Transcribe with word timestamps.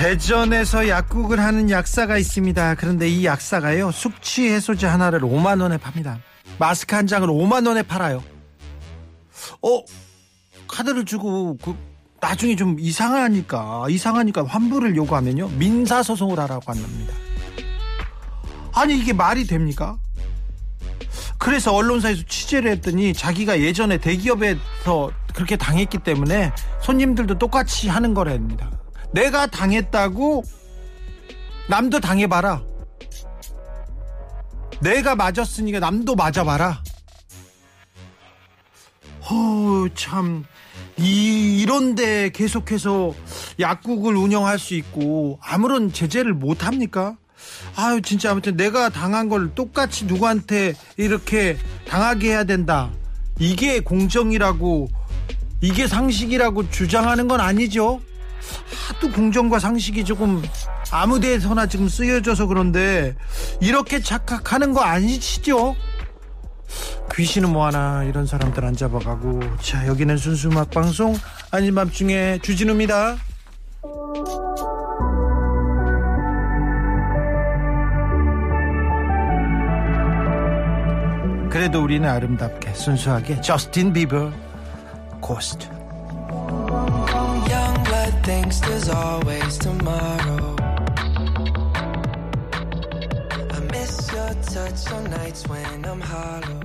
대전에서 0.00 0.88
약국을 0.88 1.38
하는 1.40 1.68
약사가 1.68 2.16
있습니다. 2.16 2.76
그런데 2.76 3.06
이 3.06 3.26
약사가요 3.26 3.90
숙취 3.90 4.48
해소제 4.48 4.86
하나를 4.86 5.20
5만 5.20 5.60
원에 5.60 5.76
팝니다. 5.76 6.18
마스크 6.58 6.96
한 6.96 7.06
장을 7.06 7.28
5만 7.28 7.66
원에 7.66 7.82
팔아요. 7.82 8.24
어 9.60 9.84
카드를 10.68 11.04
주고 11.04 11.58
그 11.58 11.76
나중에 12.18 12.56
좀 12.56 12.80
이상하니까 12.80 13.88
이상하니까 13.90 14.46
환불을 14.46 14.96
요구하면요 14.96 15.48
민사 15.58 16.02
소송을 16.02 16.38
하라고 16.38 16.72
합니다. 16.72 17.12
아니 18.72 18.98
이게 18.98 19.12
말이 19.12 19.46
됩니까? 19.46 19.98
그래서 21.36 21.74
언론사에서 21.74 22.22
취재를 22.26 22.70
했더니 22.70 23.12
자기가 23.12 23.60
예전에 23.60 23.98
대기업에서 23.98 25.10
그렇게 25.34 25.58
당했기 25.58 25.98
때문에 25.98 26.52
손님들도 26.80 27.38
똑같이 27.38 27.90
하는 27.90 28.14
거랍니다. 28.14 28.79
내가 29.12 29.46
당했다고 29.46 30.44
남도 31.68 32.00
당해봐라. 32.00 32.62
내가 34.80 35.14
맞았으니까 35.14 35.78
남도 35.78 36.14
맞아봐라. 36.14 36.82
어, 39.30 39.86
참, 39.94 40.44
이, 40.96 41.60
이런데 41.60 42.30
계속해서 42.30 43.14
약국을 43.60 44.16
운영할 44.16 44.58
수 44.58 44.74
있고 44.74 45.38
아무런 45.42 45.92
제재를 45.92 46.32
못 46.32 46.66
합니까? 46.66 47.16
아유, 47.76 48.02
진짜 48.02 48.32
아무튼 48.32 48.56
내가 48.56 48.88
당한 48.88 49.28
걸 49.28 49.54
똑같이 49.54 50.06
누구한테 50.06 50.74
이렇게 50.96 51.56
당하게 51.86 52.30
해야 52.30 52.44
된다. 52.44 52.90
이게 53.38 53.80
공정이라고, 53.80 54.88
이게 55.60 55.86
상식이라고 55.86 56.70
주장하는 56.70 57.28
건 57.28 57.40
아니죠? 57.40 58.00
하도 58.88 59.10
공정과 59.10 59.58
상식이 59.58 60.04
조금 60.04 60.42
아무 60.90 61.20
데서나 61.20 61.66
지금 61.66 61.88
쓰여져서 61.88 62.46
그런데 62.46 63.14
이렇게 63.60 64.00
착각하는 64.00 64.72
거 64.72 64.80
아니시죠? 64.80 65.76
귀신은 67.14 67.50
뭐하나 67.50 68.04
이런 68.04 68.26
사람들 68.26 68.64
안 68.64 68.74
잡아가고 68.74 69.40
자 69.60 69.86
여기는 69.86 70.16
순수 70.16 70.48
음악 70.48 70.70
방송 70.70 71.16
아닌 71.50 71.74
밤중에 71.74 72.38
주진우입니다. 72.42 73.16
그래도 81.50 81.82
우리는 81.82 82.08
아름답게 82.08 82.72
순수하게 82.74 83.40
저스틴 83.40 83.92
비버 83.92 84.30
고스트 85.20 85.79
thinks 88.50 88.60
there's 88.60 88.88
always 88.88 89.58
tomorrow. 89.58 90.56
I 93.50 93.60
miss 93.70 94.10
your 94.12 94.34
touch 94.42 94.92
on 94.92 95.04
nights 95.04 95.48
when 95.48 95.84
I'm 95.84 96.00
hollow. 96.00 96.60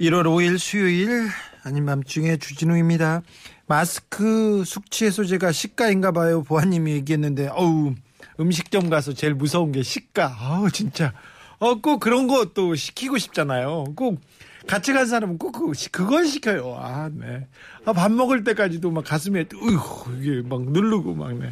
1월 0.00 0.24
5일 0.26 0.58
수요일 0.58 1.28
아닌 1.64 1.86
밤중에 1.86 2.36
주진우입니다. 2.36 3.22
마스크 3.66 4.62
숙취 4.64 5.06
해소제가 5.06 5.52
시가인가 5.52 6.12
봐요. 6.12 6.42
보아님이 6.42 6.92
얘기했는데 6.92 7.48
어우 7.48 7.94
음식점 8.40 8.90
가서 8.90 9.12
제일 9.12 9.34
무서운 9.34 9.72
게 9.72 9.82
시가. 9.82 10.36
아우 10.40 10.70
진짜 10.70 11.12
어 11.60 11.74
꼭 11.76 11.98
그런 12.00 12.26
거 12.28 12.52
또 12.54 12.74
시키고 12.74 13.18
싶잖아요. 13.18 13.86
꼭 13.96 14.20
같이 14.68 14.92
간 14.92 15.06
사람은 15.06 15.38
꼭 15.38 15.52
그걸 15.90 16.26
시켜요. 16.26 16.76
아 16.78 17.10
네. 17.12 17.48
아, 17.84 17.92
밥 17.92 18.12
먹을 18.12 18.44
때까지도 18.44 18.90
막 18.90 19.04
가슴에 19.04 19.46
으이구 19.52 20.18
이게 20.20 20.42
막 20.48 20.62
누르고 20.62 21.14
막 21.14 21.32
네. 21.34 21.50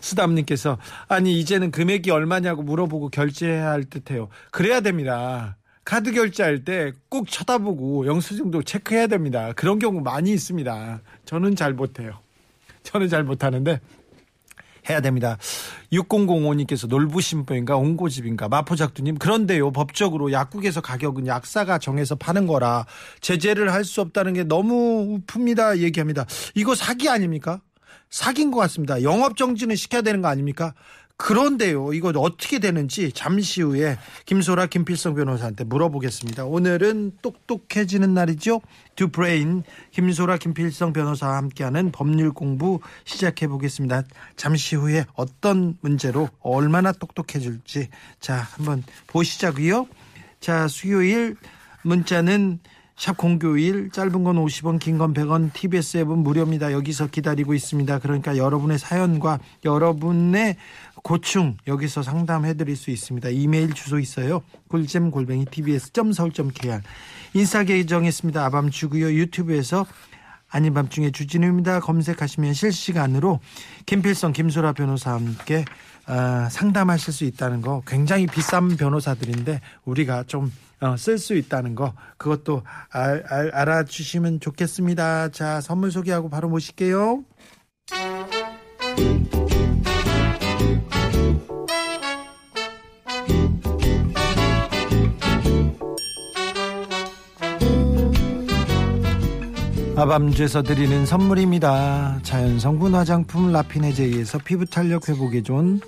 수담님께서 0.00 0.78
아니 1.08 1.40
이제는 1.40 1.70
금액이 1.72 2.10
얼마냐고 2.10 2.62
물어보고 2.62 3.08
결제해야 3.08 3.70
할 3.70 3.84
듯해요. 3.84 4.28
그래야 4.52 4.80
됩니다. 4.80 5.56
카드 5.84 6.12
결제할 6.12 6.64
때 6.64 6.92
꼭 7.08 7.28
쳐다보고 7.30 8.06
영수증도 8.06 8.62
체크해야 8.62 9.06
됩니다. 9.06 9.52
그런 9.56 9.78
경우 9.78 10.00
많이 10.02 10.30
있습니다. 10.32 11.00
저는 11.24 11.56
잘 11.56 11.72
못해요. 11.72 12.18
저는 12.82 13.08
잘 13.08 13.24
못하는데 13.24 13.80
해야 14.88 15.00
됩니다. 15.00 15.38
6005님께서 15.92 16.88
놀부심보인가 16.88 17.76
옹고집인가 17.76 18.48
마포작두님 18.48 19.18
그런데요 19.18 19.72
법적으로 19.72 20.32
약국에서 20.32 20.80
가격은 20.80 21.26
약사가 21.26 21.78
정해서 21.78 22.14
파는 22.14 22.46
거라 22.46 22.86
제재를 23.20 23.72
할 23.72 23.88
수 23.88 24.02
없다는 24.02 24.34
게 24.34 24.44
너무 24.44 25.20
픕니다 25.26 25.78
얘기합니다. 25.78 26.26
이거 26.54 26.74
사기 26.74 27.08
아닙니까? 27.08 27.62
사기인 28.10 28.50
것 28.50 28.58
같습니다. 28.60 29.02
영업 29.02 29.36
정지는 29.36 29.76
시켜야 29.76 30.02
되는 30.02 30.20
거 30.20 30.28
아닙니까? 30.28 30.74
그런데요, 31.18 31.92
이거 31.94 32.12
어떻게 32.16 32.60
되는지 32.60 33.10
잠시 33.10 33.60
후에 33.60 33.98
김소라, 34.24 34.66
김필성 34.66 35.16
변호사한테 35.16 35.64
물어보겠습니다. 35.64 36.44
오늘은 36.44 37.18
똑똑해지는 37.20 38.14
날이죠. 38.14 38.60
듀브레인, 38.94 39.64
김소라, 39.90 40.38
김필성 40.38 40.92
변호사와 40.92 41.36
함께하는 41.38 41.90
법률 41.90 42.32
공부 42.32 42.78
시작해 43.04 43.48
보겠습니다. 43.48 44.04
잠시 44.36 44.76
후에 44.76 45.06
어떤 45.14 45.76
문제로 45.80 46.28
얼마나 46.38 46.92
똑똑해질지 46.92 47.88
자 48.20 48.36
한번 48.36 48.84
보시자고요. 49.08 49.88
자 50.38 50.68
수요일 50.68 51.36
문자는 51.82 52.60
샵 52.98 53.16
공교일 53.16 53.90
짧은 53.92 54.24
건 54.24 54.44
50원 54.44 54.80
긴 54.80 54.98
건 54.98 55.14
100원 55.14 55.52
TBS 55.52 55.98
앱은 55.98 56.18
무료입니다. 56.18 56.72
여기서 56.72 57.06
기다리고 57.06 57.54
있습니다. 57.54 58.00
그러니까 58.00 58.36
여러분의 58.36 58.76
사연과 58.80 59.38
여러분의 59.64 60.56
고충 61.08 61.56
여기서 61.66 62.02
상담해 62.02 62.52
드릴 62.52 62.76
수 62.76 62.90
있습니다. 62.90 63.30
이메일 63.30 63.72
주소 63.72 63.98
있어요. 63.98 64.42
꿀잼 64.68 65.10
골뱅이 65.10 65.46
tbs.서울.kr 65.46 66.82
인싸 67.32 67.64
계정했습니다. 67.64 68.44
아밤 68.44 68.68
주고요. 68.68 69.10
유튜브에서 69.14 69.86
아닌 70.50 70.74
밤중에 70.74 71.10
주진우입니다. 71.10 71.80
검색하시면 71.80 72.52
실시간으로 72.52 73.40
김필성 73.86 74.34
김소라 74.34 74.74
변호사와 74.74 75.16
함께 75.16 75.64
어, 76.08 76.46
상담하실 76.50 77.14
수 77.14 77.24
있다는 77.24 77.62
거 77.62 77.82
굉장히 77.86 78.26
비싼 78.26 78.76
변호사들인데 78.76 79.62
우리가 79.86 80.24
좀 80.24 80.52
쓸수 80.98 81.36
있다는 81.36 81.74
거 81.74 81.94
그것도 82.18 82.64
알, 82.90 83.24
알, 83.30 83.50
알아주시면 83.54 84.40
좋겠습니다. 84.40 85.30
자 85.30 85.62
선물 85.62 85.90
소개하고 85.90 86.28
바로 86.28 86.50
모실게요. 86.50 87.24
아밤주에서 99.98 100.62
드리는 100.62 101.04
선물입니다. 101.04 102.20
자연 102.22 102.60
성분 102.60 102.94
화장품 102.94 103.50
라피네제이에서 103.50 104.38
피부 104.44 104.64
탄력 104.64 105.08
회복에 105.08 105.42
좋은 105.42 105.80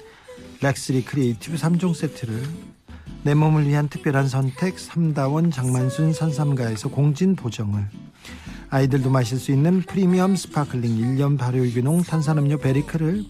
렉스리 0.61 1.05
creative 1.05 1.57
3종 1.57 1.95
세트를 1.95 2.43
내 3.23 3.35
몸을 3.35 3.69
위한 3.69 3.89
특별한 3.89 4.27
선택 4.27 4.75
3다원 4.75 5.53
장만순 5.53 6.13
선삼가에서 6.13 6.89
공진 6.89 7.37
보정을 7.37 7.87
아이들도 8.71 9.11
마실 9.11 9.39
수 9.39 9.53
있는 9.53 9.81
프리미엄 9.83 10.35
sparkling 10.35 10.91
1년 10.91 11.39
발효유기농 11.39 12.03
탄산음료 12.03 12.59
베리크를 12.59 13.25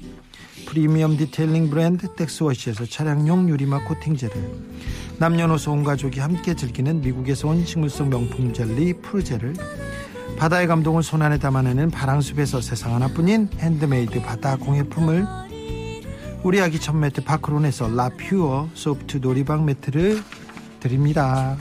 프리미엄 0.66 1.19
detailing 1.19 1.69
브랜드 1.69 2.14
텍스워시에서 2.14 2.87
차량용 2.87 3.50
유리막 3.50 3.87
코팅제를 3.87 4.34
남녀노소 5.19 5.72
온 5.72 5.84
가족이 5.84 6.20
함께 6.20 6.54
즐기는 6.54 7.02
미국에서 7.02 7.49
온 7.49 7.66
식물성 7.66 8.08
명품 8.08 8.54
젤리 8.54 8.94
푸르제를 9.02 9.52
바다의 10.40 10.69
감동을 10.69 11.02
손안에 11.02 11.37
담아내는 11.37 11.90
바랑숲에서 11.90 12.62
세상 12.62 12.94
하나뿐인 12.94 13.50
핸드메이드 13.58 14.22
바다 14.22 14.56
공예품을 14.56 15.26
우리 16.42 16.62
아기 16.62 16.81
첫 16.81 16.96
매트 16.96 17.25
파크론에서 17.25 17.90
라퓨어 17.94 18.70
soft 18.72 19.19
놀이방 19.19 19.66
매트를 19.66 20.22
드립니다. 20.81 21.58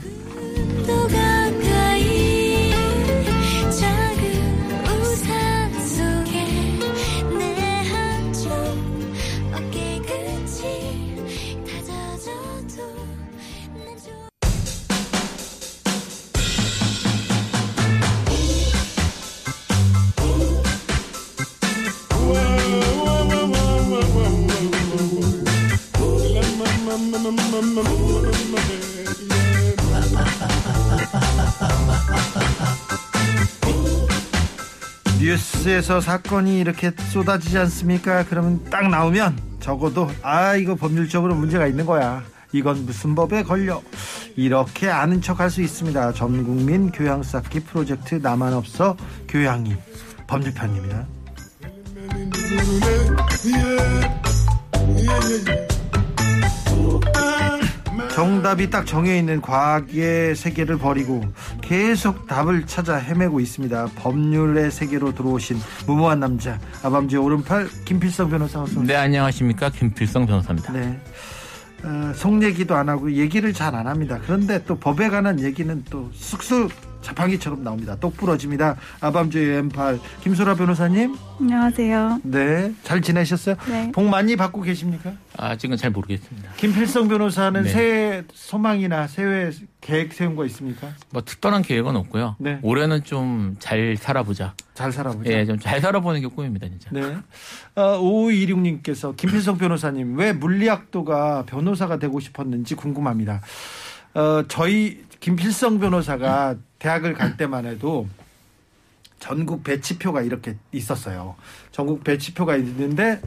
뉴스에서 35.70 36.00
사건이 36.00 36.58
이렇게 36.58 36.90
쏟아지지 37.12 37.56
않습니까? 37.58 38.24
그러면 38.24 38.64
딱 38.70 38.88
나오면 38.88 39.38
적어도 39.60 40.10
아 40.22 40.56
이거 40.56 40.74
법률적으로 40.74 41.34
문제가 41.34 41.66
있는 41.66 41.86
거야. 41.86 42.24
이건 42.52 42.84
무슨 42.86 43.14
법에 43.14 43.44
걸려? 43.44 43.80
이렇게 44.36 44.88
아는 44.88 45.20
척 45.22 45.38
할 45.38 45.50
수 45.50 45.62
있습니다. 45.62 46.12
전국민 46.14 46.90
교양 46.90 47.22
쌓기 47.22 47.60
프로젝트 47.60 48.16
나만 48.16 48.52
없어 48.52 48.96
교양이 49.28 49.76
법률편입니다. 50.26 51.06
정답이 58.20 58.68
딱 58.68 58.84
정해 58.84 59.18
있는 59.18 59.40
과학의 59.40 60.36
세계를 60.36 60.76
버리고 60.76 61.24
계속 61.62 62.26
답을 62.26 62.66
찾아 62.66 62.96
헤매고 62.96 63.40
있습니다. 63.40 63.92
법률의 63.96 64.70
세계로 64.70 65.14
들어오신 65.14 65.56
무모한 65.86 66.20
남자 66.20 66.58
아밤주의 66.82 67.22
오른팔 67.22 67.70
김필성 67.86 68.28
변호사 68.28 68.60
어서 68.60 68.72
오세요. 68.72 68.84
네, 68.84 68.94
안녕하십니까. 68.94 69.70
김필성 69.70 70.26
변호사입니다. 70.26 70.70
네. 70.70 71.00
어, 71.82 72.12
속 72.14 72.42
얘기도 72.42 72.76
안 72.76 72.90
하고 72.90 73.10
얘기를 73.10 73.54
잘 73.54 73.74
안 73.74 73.86
합니다. 73.86 74.18
그런데 74.22 74.62
또 74.64 74.78
법에 74.78 75.08
관한 75.08 75.40
얘기는 75.40 75.82
또 75.88 76.10
쑥쑥 76.12 76.89
자판기처럼 77.02 77.62
나옵니다. 77.64 77.96
똑 77.96 78.16
부러집니다. 78.16 78.76
아밤주의 79.00 79.48
왼팔 79.48 79.98
김소라 80.22 80.54
변호사님. 80.54 81.16
안녕하세요. 81.40 82.20
네. 82.24 82.74
잘 82.82 83.00
지내셨어요? 83.00 83.56
네. 83.68 83.90
복 83.92 84.04
많이 84.04 84.36
받고 84.36 84.60
계십니까? 84.62 85.12
아직은 85.36 85.76
잘 85.78 85.90
모르겠습니다. 85.90 86.50
김필성 86.56 87.08
변호사는 87.08 87.62
네. 87.62 87.68
새해 87.68 88.22
소망이나 88.34 89.06
새해 89.06 89.50
계획 89.80 90.12
세운 90.12 90.36
거 90.36 90.44
있습니까? 90.46 90.88
뭐 91.10 91.22
특별한 91.22 91.62
계획은 91.62 91.96
없고요. 91.96 92.36
네. 92.38 92.58
올해는 92.62 93.02
좀 93.04 93.56
잘 93.58 93.96
살아보자. 93.98 94.54
잘 94.74 94.92
살아보자. 94.92 95.30
예, 95.30 95.44
좀 95.46 95.58
잘 95.58 95.80
살아보는 95.80 96.20
게 96.20 96.26
꿈입니다, 96.26 96.66
진짜. 96.68 96.90
네. 96.92 97.16
어, 97.74 97.98
5526님께서 98.00 99.16
김필성 99.16 99.56
변호사님 99.58 100.18
왜 100.18 100.32
물리학도가 100.32 101.44
변호사가 101.46 101.98
되고 101.98 102.20
싶었는지 102.20 102.74
궁금합니다. 102.74 103.40
어, 104.14 104.42
저희 104.48 105.04
김필성 105.20 105.78
변호사가 105.78 106.56
대학을 106.78 107.14
갈 107.14 107.36
때만 107.36 107.66
해도 107.66 108.08
전국 109.18 109.62
배치표가 109.62 110.22
이렇게 110.22 110.56
있었어요. 110.72 111.36
전국 111.72 112.02
배치표가 112.02 112.56
있는데 112.56 113.20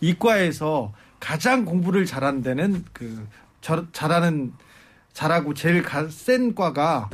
이과에서 0.00 0.92
가장 1.20 1.64
공부를 1.64 2.06
잘하는 2.06 2.42
데는 2.42 2.84
그 2.92 3.26
저- 3.60 3.86
잘하는 3.92 4.52
잘하고 5.12 5.54
제일 5.54 5.82
가- 5.82 6.08
센 6.08 6.54
과가 6.54 7.08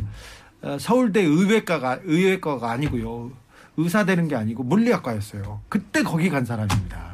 어, 0.63 0.77
서울대 0.79 1.23
의외과가 1.23 2.01
의외과가 2.05 2.71
아니고요. 2.71 3.33
의사 3.79 4.05
되는 4.05 4.29
게 4.29 4.37
아니고 4.37 4.63
물리학과였어요. 4.63 5.61
그때 5.69 6.03
거기 6.03 6.29
간 6.29 6.45
사람입니다. 6.45 7.10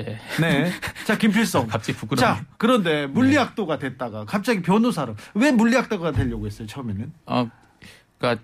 아, 0.00 0.40
네. 0.40 0.64
네. 0.64 0.70
자, 1.06 1.16
김필성. 1.16 1.66
갑자기 1.68 1.98
부끄러워. 1.98 2.20
자, 2.36 2.44
그런데 2.58 3.06
물리학도가 3.06 3.78
됐다가 3.78 4.24
갑자기 4.24 4.62
변호사로 4.62 5.14
왜 5.34 5.52
물리학도가 5.52 6.12
되려고 6.12 6.46
했어요, 6.46 6.66
처음에는? 6.66 7.12
어, 7.26 7.50
그러니까 8.18 8.42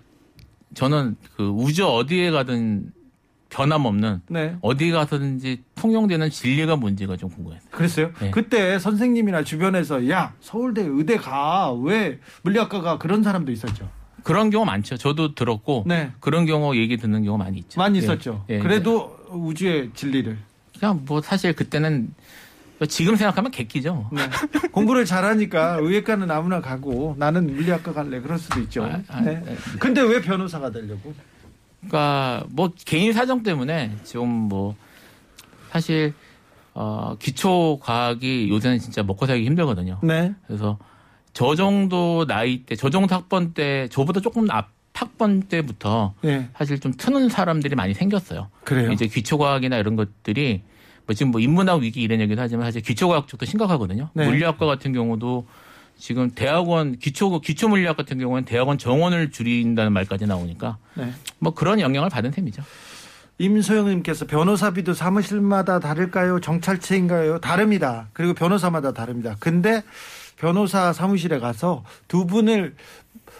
저는 0.73 1.15
그 1.35 1.47
우주 1.49 1.85
어디에 1.85 2.31
가든 2.31 2.93
변함없는 3.49 4.21
네. 4.29 4.55
어디 4.61 4.91
가서든지 4.91 5.63
통용되는 5.75 6.29
진리가 6.29 6.77
뭔지가 6.77 7.17
좀 7.17 7.29
궁금했어요. 7.29 7.69
그랬어요? 7.69 8.11
네. 8.21 8.31
그때 8.31 8.79
선생님이나 8.79 9.43
주변에서 9.43 10.09
야, 10.09 10.33
서울대 10.39 10.81
의대 10.83 11.17
가. 11.17 11.73
왜 11.73 12.19
물리학과가 12.43 12.97
그런 12.97 13.23
사람도 13.23 13.51
있었죠. 13.51 13.89
그런 14.23 14.49
경우 14.51 14.65
많죠. 14.65 14.97
저도 14.97 15.35
들었고 15.35 15.83
네. 15.87 16.11
그런 16.19 16.45
경우 16.45 16.75
얘기 16.75 16.95
듣는 16.97 17.23
경우 17.23 17.37
많이 17.37 17.57
있죠. 17.57 17.79
많이 17.79 17.97
예. 17.99 18.03
있었죠. 18.03 18.45
예, 18.49 18.59
그래도 18.59 19.17
우주의 19.29 19.91
진리를. 19.93 20.37
그냥 20.81 21.03
뭐 21.05 21.21
사실 21.21 21.53
그때는 21.53 22.11
지금 22.89 23.15
생각하면 23.15 23.51
객기죠. 23.51 24.09
네. 24.11 24.23
공부를 24.73 25.05
잘하니까 25.05 25.77
의예과는 25.79 26.31
아무나 26.31 26.59
가고 26.59 27.15
나는 27.19 27.45
물리학과 27.53 27.93
갈래. 27.93 28.19
그럴 28.19 28.39
수도 28.39 28.59
있죠. 28.61 28.83
아, 28.83 28.99
아, 29.07 29.21
네. 29.21 29.39
네. 29.45 29.55
근데 29.79 30.01
왜 30.01 30.19
변호사가 30.21 30.71
되려고? 30.71 31.13
그러니까 31.81 32.45
뭐 32.49 32.71
개인 32.83 33.13
사정 33.13 33.43
때문에 33.43 33.95
좀 34.05 34.27
뭐 34.27 34.75
사실 35.69 36.13
어 36.73 37.15
기초 37.19 37.79
과학이 37.79 38.49
요새는 38.49 38.79
진짜 38.79 39.03
먹고 39.03 39.27
살기 39.27 39.45
힘들거든요. 39.45 39.99
네. 40.01 40.33
그래서 40.47 40.79
저 41.33 41.55
정도 41.55 42.25
나이 42.25 42.63
때, 42.63 42.75
저 42.75 42.89
정도 42.89 43.13
학번 43.15 43.53
때, 43.53 43.87
저보다 43.91 44.19
조금 44.19 44.49
앞 44.49 44.69
학번 44.93 45.43
때부터 45.43 46.13
네. 46.21 46.49
사실 46.57 46.79
좀 46.79 46.91
트는 46.97 47.29
사람들이 47.29 47.75
많이 47.75 47.93
생겼어요. 47.93 48.49
그래요. 48.63 48.91
이제 48.91 49.07
기초과학이나 49.07 49.77
이런 49.77 49.95
것들이 49.95 50.63
뭐 51.11 51.13
지금 51.13 51.31
뭐 51.31 51.41
인문학 51.41 51.81
위기 51.81 52.01
이런 52.01 52.21
얘기도 52.21 52.41
하지만 52.41 52.65
사실 52.65 52.81
기초과학 52.81 53.27
쪽도 53.27 53.45
심각하거든요. 53.45 54.09
네. 54.13 54.25
물리학과 54.25 54.65
같은 54.65 54.93
경우도 54.93 55.45
지금 55.97 56.31
대학원 56.31 56.97
기초 56.97 57.39
기초 57.41 57.67
물리학 57.67 57.97
같은 57.97 58.17
경우는 58.17 58.45
대학원 58.45 58.77
정원을 58.77 59.31
줄인다는 59.31 59.91
말까지 59.91 60.25
나오니까 60.25 60.77
네. 60.95 61.11
뭐 61.39 61.53
그런 61.53 61.79
영향을 61.81 62.09
받은 62.09 62.31
셈이죠. 62.31 62.63
임소영님께서 63.39 64.25
변호사비도 64.25 64.93
사무실마다 64.93 65.79
다를까요? 65.79 66.39
정찰체인가요? 66.39 67.39
다릅니다. 67.39 68.07
그리고 68.13 68.33
변호사마다 68.33 68.93
다릅니다. 68.93 69.35
근데 69.39 69.83
변호사 70.37 70.93
사무실에 70.93 71.39
가서 71.39 71.83
두 72.07 72.25
분을 72.25 72.75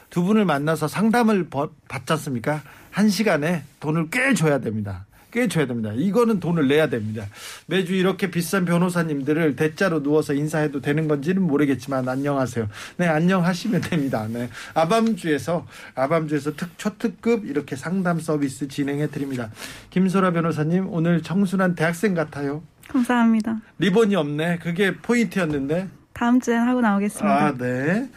두 0.09 0.23
분을 0.23 0.43
만나서 0.43 0.87
상담을 0.89 1.49
버- 1.49 1.69
받지 1.87 2.11
않습니까? 2.13 2.61
한 2.89 3.07
시간에 3.09 3.63
돈을 3.79 4.09
꽤 4.11 4.33
줘야 4.33 4.59
됩니다. 4.59 5.05
꽤 5.31 5.47
줘야 5.47 5.65
됩니다. 5.65 5.91
이거는 5.95 6.39
돈을 6.39 6.67
내야 6.67 6.87
됩니다. 6.89 7.25
매주 7.65 7.95
이렇게 7.95 8.29
비싼 8.29 8.65
변호사님들을 8.65 9.55
대자로 9.55 10.03
누워서 10.03 10.33
인사해도 10.33 10.81
되는 10.81 11.07
건지는 11.07 11.41
모르겠지만 11.41 12.07
안녕하세요. 12.07 12.67
네, 12.97 13.07
안녕하시면 13.07 13.81
됩니다. 13.81 14.27
네. 14.29 14.49
아밤주에서 14.73 15.65
아밤주에서 15.95 16.55
특 16.55 16.77
초특급 16.77 17.45
이렇게 17.45 17.75
상담 17.75 18.19
서비스 18.19 18.67
진행해 18.67 19.07
드립니다. 19.07 19.49
김소라 19.89 20.31
변호사님 20.31 20.87
오늘 20.93 21.23
청순한 21.23 21.75
대학생 21.75 22.13
같아요. 22.13 22.63
감사합니다. 22.89 23.61
리본이 23.79 24.15
없네. 24.15 24.59
그게 24.59 24.95
포인트였는데. 24.97 25.87
다음 26.13 26.41
주엔 26.41 26.59
하고 26.59 26.81
나오겠습니다. 26.81 27.45
아, 27.45 27.57
네. 27.57 28.09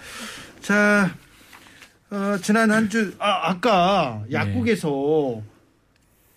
자, 0.60 1.14
어, 2.10 2.36
지난 2.42 2.70
한 2.70 2.88
주, 2.88 3.14
아, 3.18 3.50
아까 3.50 4.24
약국에서 4.32 5.40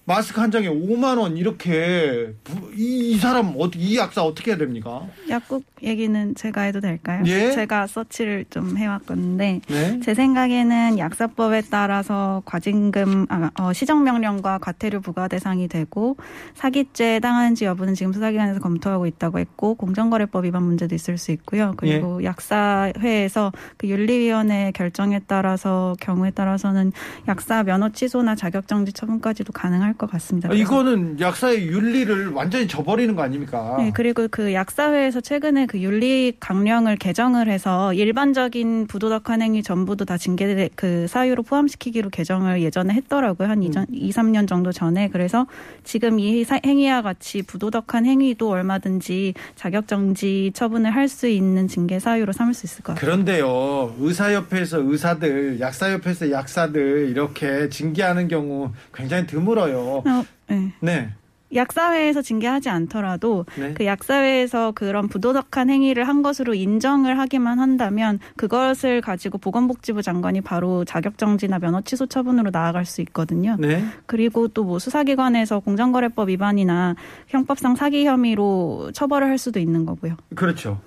마스크 0.08 0.40
한 0.40 0.50
장에 0.52 0.70
5만 0.70 1.18
원 1.20 1.36
이렇게 1.36 2.34
부- 2.46 2.72
이, 2.74 3.12
이 3.12 3.18
사람 3.18 3.54
어떻게 3.58 3.84
이 3.84 3.98
약사 3.98 4.24
어떻게 4.24 4.52
해야 4.52 4.58
됩니까? 4.58 5.06
약국 5.28 5.66
얘기는 5.84 6.36
제가 6.36 6.62
해도 6.62 6.80
될까요? 6.80 7.24
예. 7.26 7.52
제가 7.52 7.88
서치를 7.88 8.46
좀 8.50 8.78
해왔건데 8.78 9.62
네. 9.68 10.00
제 10.02 10.14
생각에는 10.14 10.98
약사법에 10.98 11.64
따라서 11.70 12.42
과징금, 12.46 13.28
아, 13.30 13.52
어, 13.60 13.74
시정명령과 13.74 14.60
과태료 14.60 15.02
부과 15.02 15.28
대상이 15.28 15.68
되고 15.68 16.18
사기죄 16.56 17.20
당하는지 17.20 17.66
여부는 17.66 17.94
지금 17.94 18.14
수사기관에서 18.14 18.60
검토하고 18.60 19.06
있다고 19.06 19.40
했고 19.40 19.76
공정거래법 19.76 20.46
위반 20.46 20.64
문제도 20.64 20.94
있을 20.96 21.18
수 21.18 21.32
있고요. 21.32 21.74
그리고 21.78 22.22
예. 22.22 22.26
약사회에서 22.26 23.52
그 23.78 23.88
윤리위원회 23.88 24.72
결정에 24.74 25.20
따라서 25.28 25.96
경우에 26.00 26.32
따라서는 26.32 26.92
약사 27.28 27.64
면허 27.64 27.90
취소나 27.90 28.36
자격정지 28.36 28.94
처분까지도 28.94 29.54
가능할 29.54 29.94
것 29.94 30.10
같습니다. 30.12 30.50
아, 30.50 30.54
이거는 30.54 31.20
약사의 31.20 31.68
윤리를 31.68 32.30
완전히 32.30 32.68
저버리는 32.68 33.16
거 33.16 33.22
아닙니까? 33.22 33.76
네, 33.78 33.92
그리고 33.94 34.28
그 34.30 34.54
약사회에서 34.54 35.22
최근에 35.22 35.67
그 35.68 35.80
윤리 35.80 36.34
강령을 36.40 36.96
개정을 36.98 37.48
해서 37.50 37.94
일반적인 37.94 38.88
부도덕한 38.88 39.42
행위 39.42 39.62
전부도 39.62 40.06
다 40.06 40.18
징계 40.18 40.70
그 40.76 41.08
사유로 41.08 41.44
포함시키기로 41.44 42.10
개정을 42.10 42.62
예전에 42.62 42.94
했더라고요. 42.94 43.48
한 43.50 43.64
이전 43.64 43.86
2, 43.92 44.12
3년 44.12 44.48
정도 44.48 44.72
전에. 44.72 45.10
그래서 45.10 45.46
지금 45.84 46.20
이 46.20 46.44
사- 46.44 46.60
행위와 46.66 47.02
같이 47.02 47.42
부도덕한 47.42 48.06
행위도 48.06 48.50
얼마든지 48.50 49.34
자격 49.56 49.88
정지 49.88 50.52
처분을 50.54 50.92
할 50.96 51.08
수 51.08 51.28
있는 51.28 51.68
징계 51.70 52.00
사유로 52.00 52.34
삼을 52.34 52.54
수 52.54 52.66
있을 52.66 52.84
것 52.84 52.94
같아요. 52.94 53.00
그런데요, 53.10 53.96
의사협회에서 54.00 54.80
의사들, 54.82 55.60
약사협회에서 55.62 56.32
약사들 56.32 57.08
이렇게 57.10 57.70
징계하는 57.70 58.28
경우 58.28 58.72
굉장히 58.94 59.26
드물어요. 59.26 60.04
어, 60.06 60.26
네. 60.50 60.74
네. 60.82 61.10
약사회에서 61.54 62.22
징계하지 62.22 62.70
않더라도 62.70 63.46
네. 63.58 63.74
그 63.74 63.86
약사회에서 63.86 64.74
그런 64.74 65.08
부도덕한 65.08 65.70
행위를 65.70 66.08
한 66.08 66.22
것으로 66.22 66.54
인정을 66.54 67.18
하기만 67.20 67.60
한다면 67.60 68.20
그것을 68.36 69.02
가지고 69.02 69.38
보건복지부 69.38 70.02
장관이 70.02 70.42
바로 70.42 70.84
자격정지나 70.86 71.60
면허 71.60 71.82
취소 71.82 72.06
처분으로 72.06 72.50
나아갈 72.52 72.86
수 72.86 73.02
있거든요. 73.02 73.56
네. 73.60 73.84
그리고 74.06 74.48
또 74.48 74.68
뭐 74.68 74.80
수사기관에서 74.80 75.62
공정거래법 75.62 76.28
위반이나 76.28 76.96
형법상 77.28 77.76
사기 77.78 78.06
혐의로 78.06 78.92
처벌을 78.94 79.28
할 79.30 79.38
수도 79.38 79.60
있는 79.62 79.86
거고요. 79.86 80.18
그렇죠. 80.36 80.82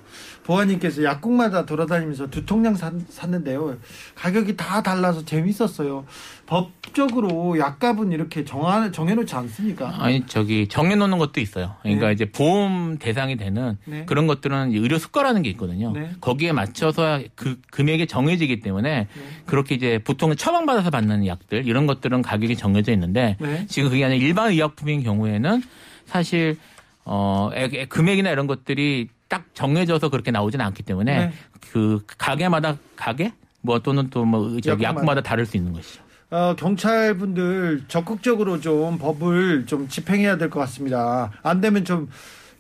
보아님께서 0.45 1.05
약국마다 1.05 1.65
돌아다니면서 1.65 2.29
두통약 2.29 2.77
사- 2.77 2.93
샀는데요. 3.09 3.77
가격이 4.17 4.57
다 4.57 4.83
달라서 4.83 5.25
재밌었어요. 5.25 6.05
법적으로 6.51 7.61
약값은 7.61 8.11
이렇게 8.11 8.45
정하, 8.45 8.91
정해놓지 8.91 9.33
않습니까? 9.37 10.03
아니 10.03 10.27
저기 10.27 10.67
정해놓는 10.67 11.19
것도 11.19 11.41
있어요. 11.41 11.77
그러니까 11.83 12.09
네. 12.09 12.13
이제 12.13 12.25
보험 12.25 12.99
대상이 12.99 13.37
되는 13.37 13.79
네. 13.85 14.05
그런 14.05 14.27
것들은 14.27 14.73
의료 14.73 14.99
수가라는 14.99 15.43
게 15.43 15.51
있거든요. 15.51 15.93
네. 15.93 16.11
거기에 16.21 16.51
맞춰서 16.51 17.23
그 17.37 17.61
금액이 17.71 18.09
정해지기 18.09 18.59
때문에 18.59 18.91
네. 18.91 19.07
그렇게 19.47 19.77
이제 19.77 20.01
보통 20.03 20.35
처방받아서 20.35 20.91
받는 20.91 21.25
약들 21.25 21.69
이런 21.69 21.87
것들은 21.87 22.21
가격이 22.21 22.57
정해져 22.57 22.91
있는데 22.93 23.37
네. 23.39 23.65
지금 23.69 23.89
그게 23.89 24.05
아니라 24.05 24.21
일반 24.21 24.51
의약품인 24.51 25.05
경우에는 25.05 25.63
사실 26.07 26.59
어 27.05 27.51
금액이나 27.89 28.29
이런 28.29 28.49
것들이 28.49 29.09
딱 29.29 29.45
정해져서 29.55 30.09
그렇게 30.09 30.33
나오지는 30.33 30.65
않기 30.67 30.83
때문에 30.83 31.27
네. 31.27 31.33
그 31.71 32.05
가게마다 32.19 32.77
가게 32.97 33.33
뭐 33.61 33.79
또는 33.79 34.11
또 34.11 34.25
뭐. 34.25 34.59
약국마다 34.67 35.21
다를 35.21 35.47
수 35.47 35.57
있는 35.57 35.73
것이죠. 35.73 36.10
어, 36.31 36.55
경찰 36.57 37.15
분들 37.17 37.85
적극적으로 37.89 38.61
좀 38.61 38.99
법을 38.99 39.67
좀 39.67 39.89
집행해야 39.89 40.37
될 40.39 40.49
것 40.51 40.61
같습니다. 40.61 41.33
안 41.43 41.61
되면 41.61 41.85
좀 41.85 42.09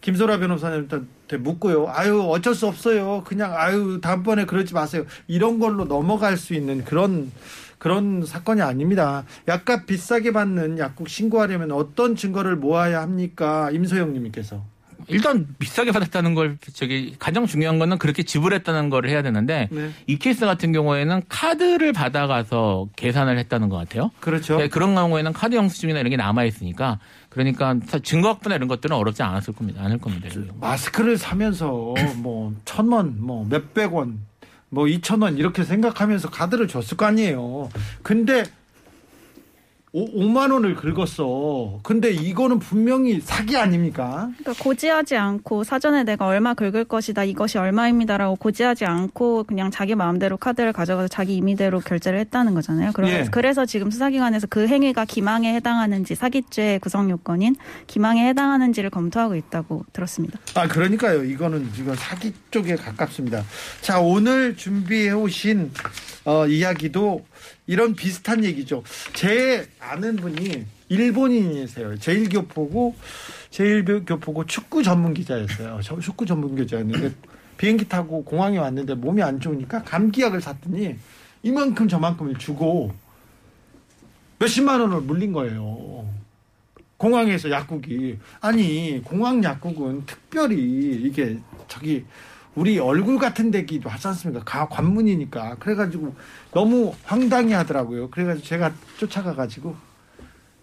김소라 0.00 0.38
변호사님한테 0.38 1.36
묻고요. 1.38 1.86
아유 1.88 2.20
어쩔 2.22 2.54
수 2.54 2.66
없어요. 2.66 3.22
그냥 3.24 3.54
아유 3.56 4.00
다음번에 4.02 4.44
그러지 4.46 4.74
마세요. 4.74 5.04
이런 5.28 5.58
걸로 5.58 5.84
넘어갈 5.84 6.36
수 6.36 6.54
있는 6.54 6.84
그런 6.84 7.30
그런 7.78 8.24
사건이 8.26 8.60
아닙니다. 8.60 9.24
약값 9.48 9.86
비싸게 9.86 10.32
받는 10.32 10.78
약국 10.78 11.08
신고하려면 11.08 11.70
어떤 11.72 12.16
증거를 12.16 12.56
모아야 12.56 13.00
합니까? 13.02 13.70
임소영 13.70 14.12
님께서. 14.14 14.62
일단 15.08 15.46
비싸게 15.58 15.92
받았다는 15.92 16.34
걸 16.34 16.58
저기 16.74 17.14
가장 17.18 17.46
중요한 17.46 17.78
거는 17.78 17.98
그렇게 17.98 18.22
지불했다는 18.22 18.90
걸 18.90 19.08
해야 19.08 19.22
되는데 19.22 19.68
네. 19.70 19.90
이 20.06 20.18
케이스 20.18 20.44
같은 20.46 20.72
경우에는 20.72 21.22
카드를 21.28 21.92
받아가서 21.92 22.88
계산을 22.96 23.38
했다는 23.38 23.68
것 23.68 23.76
같아요. 23.76 24.10
그렇죠. 24.20 24.58
네, 24.58 24.68
그런 24.68 24.94
경우에는 24.94 25.32
카드 25.32 25.54
영수증이나 25.54 26.00
이런 26.00 26.10
게 26.10 26.16
남아 26.16 26.44
있으니까 26.44 26.98
그러니까 27.28 27.76
증거 28.02 28.28
확보나 28.28 28.56
이런 28.56 28.68
것들은 28.68 28.94
어렵지 28.96 29.22
않았을 29.22 29.54
겁니다. 29.54 29.82
않을 29.84 29.98
겁니다. 29.98 30.28
마스크를 30.60 31.16
사면서 31.18 31.94
뭐 32.18 32.52
천 32.64 32.88
원, 32.88 33.16
뭐 33.20 33.46
몇백 33.48 33.94
원, 33.94 34.20
뭐 34.68 34.86
이천 34.88 35.22
원 35.22 35.36
이렇게 35.38 35.64
생각하면서 35.64 36.30
카드를 36.30 36.68
줬을 36.68 36.96
거 36.96 37.06
아니에요. 37.06 37.68
근데 38.02 38.44
오, 39.92 40.06
5만 40.06 40.52
원을 40.52 40.76
긁었어. 40.76 41.80
근데 41.82 42.12
이거는 42.12 42.60
분명히 42.60 43.20
사기 43.20 43.56
아닙니까? 43.56 44.30
그러니까 44.38 44.62
고지하지 44.62 45.16
않고 45.16 45.64
사전에 45.64 46.04
내가 46.04 46.26
얼마 46.26 46.54
긁을 46.54 46.84
것이다 46.84 47.24
이것이 47.24 47.58
얼마입니다라고 47.58 48.36
고지하지 48.36 48.84
않고 48.84 49.44
그냥 49.44 49.72
자기 49.72 49.96
마음대로 49.96 50.36
카드를 50.36 50.72
가져가서 50.72 51.08
자기 51.08 51.34
임의대로 51.34 51.80
결제를 51.80 52.20
했다는 52.20 52.54
거잖아요. 52.54 52.92
그래서, 52.94 53.18
예. 53.18 53.24
그래서 53.32 53.66
지금 53.66 53.90
수사기관에서 53.90 54.46
그 54.48 54.68
행위가 54.68 55.06
기망에 55.06 55.54
해당하는지 55.54 56.14
사기죄 56.14 56.78
구성 56.80 57.10
요건인 57.10 57.56
기망에 57.88 58.28
해당하는지를 58.28 58.90
검토하고 58.90 59.34
있다고 59.34 59.84
들었습니다. 59.92 60.38
아, 60.54 60.68
그러니까요. 60.68 61.24
이거는 61.24 61.68
이건 61.76 61.96
사기 61.96 62.32
쪽에 62.52 62.76
가깝습니다. 62.76 63.42
자, 63.80 63.98
오늘 63.98 64.56
준비해 64.56 65.10
오신 65.10 65.72
어, 66.26 66.46
이야기도 66.46 67.24
이런 67.66 67.94
비슷한 67.94 68.44
얘기죠. 68.44 68.82
제 69.14 69.68
아는 69.78 70.16
분이 70.16 70.66
일본인이세요. 70.88 71.98
제일교포고 71.98 72.96
제일교포고 73.50 74.46
축구 74.46 74.82
전문 74.82 75.14
기자였어요. 75.14 75.80
저 75.82 75.98
축구 76.00 76.26
전문 76.26 76.56
기자였는데 76.56 77.14
비행기 77.56 77.88
타고 77.88 78.24
공항에 78.24 78.58
왔는데 78.58 78.94
몸이 78.94 79.22
안 79.22 79.38
좋으니까 79.38 79.82
감기약을 79.84 80.40
샀더니 80.40 80.96
이만큼 81.42 81.88
저만큼을 81.88 82.36
주고 82.38 82.92
몇십만 84.38 84.80
원을 84.80 85.02
물린 85.02 85.32
거예요. 85.32 86.08
공항에서 86.96 87.50
약국이 87.50 88.18
아니 88.40 89.00
공항 89.04 89.42
약국은 89.42 90.04
특별히 90.06 90.56
이게 91.02 91.38
저기 91.68 92.04
우리 92.54 92.78
얼굴 92.78 93.18
같은 93.18 93.50
데기도 93.50 93.88
하지 93.88 94.08
않습니까? 94.08 94.44
가 94.44 94.68
관문이니까 94.68 95.56
그래가지고 95.56 96.14
너무 96.52 96.94
황당해 97.04 97.54
하더라고요. 97.54 98.10
그래가지고 98.10 98.46
제가 98.46 98.72
쫓아가 98.98 99.34
가지고 99.34 99.76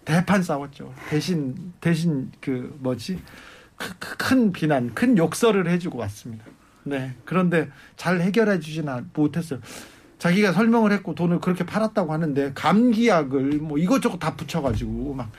대판 0.05 0.43
싸웠죠. 0.43 0.93
대신 1.09 1.73
대신 1.81 2.31
그 2.41 2.75
뭐지 2.79 3.19
큰 3.99 4.51
비난, 4.51 4.93
큰 4.93 5.17
욕설을 5.17 5.69
해주고 5.69 5.97
왔습니다. 5.99 6.45
네 6.83 7.13
그런데 7.25 7.69
잘 7.95 8.21
해결해 8.21 8.59
주지는 8.59 9.09
못했어요. 9.13 9.59
자기가 10.19 10.51
설명을 10.51 10.91
했고 10.91 11.13
돈을 11.13 11.39
그렇게 11.39 11.65
팔았다고 11.65 12.11
하는데 12.11 12.51
감기약을 12.53 13.59
뭐 13.59 13.77
이것저것 13.77 14.17
다 14.17 14.35
붙여가지고 14.35 15.13
막 15.13 15.31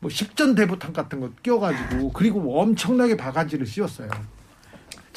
뭐 0.00 0.10
식전대보탕 0.10 0.92
같은 0.92 1.20
거 1.20 1.30
끼워가지고 1.42 2.12
그리고 2.12 2.40
뭐 2.40 2.62
엄청나게 2.62 3.16
바가지를 3.16 3.66
씌웠어요. 3.66 4.08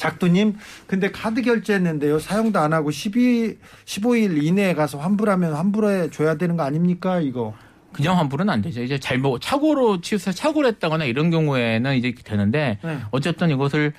작두님, 0.06 0.56
근데 0.88 1.12
카드 1.12 1.42
결제했는데요. 1.42 2.18
사용도 2.18 2.58
안 2.58 2.72
하고 2.72 2.90
12, 2.90 3.56
15일 3.84 4.42
이내에 4.42 4.74
가서 4.74 4.98
환불하면 4.98 5.52
환불해 5.54 6.10
줘야 6.10 6.34
되는 6.34 6.56
거 6.56 6.64
아닙니까? 6.64 7.20
이거. 7.20 7.54
그냥 7.92 8.18
환불은 8.18 8.50
안 8.50 8.62
되죠. 8.62 8.82
이제 8.82 8.98
잘못 8.98 9.40
착오로 9.40 10.00
치우서 10.00 10.32
착오를 10.32 10.70
했다거나 10.70 11.04
이런 11.04 11.30
경우에는 11.30 11.94
이제 11.94 12.12
되는데 12.24 12.78
네. 12.82 12.98
어쨌든 13.12 13.50
이것을 13.50 13.92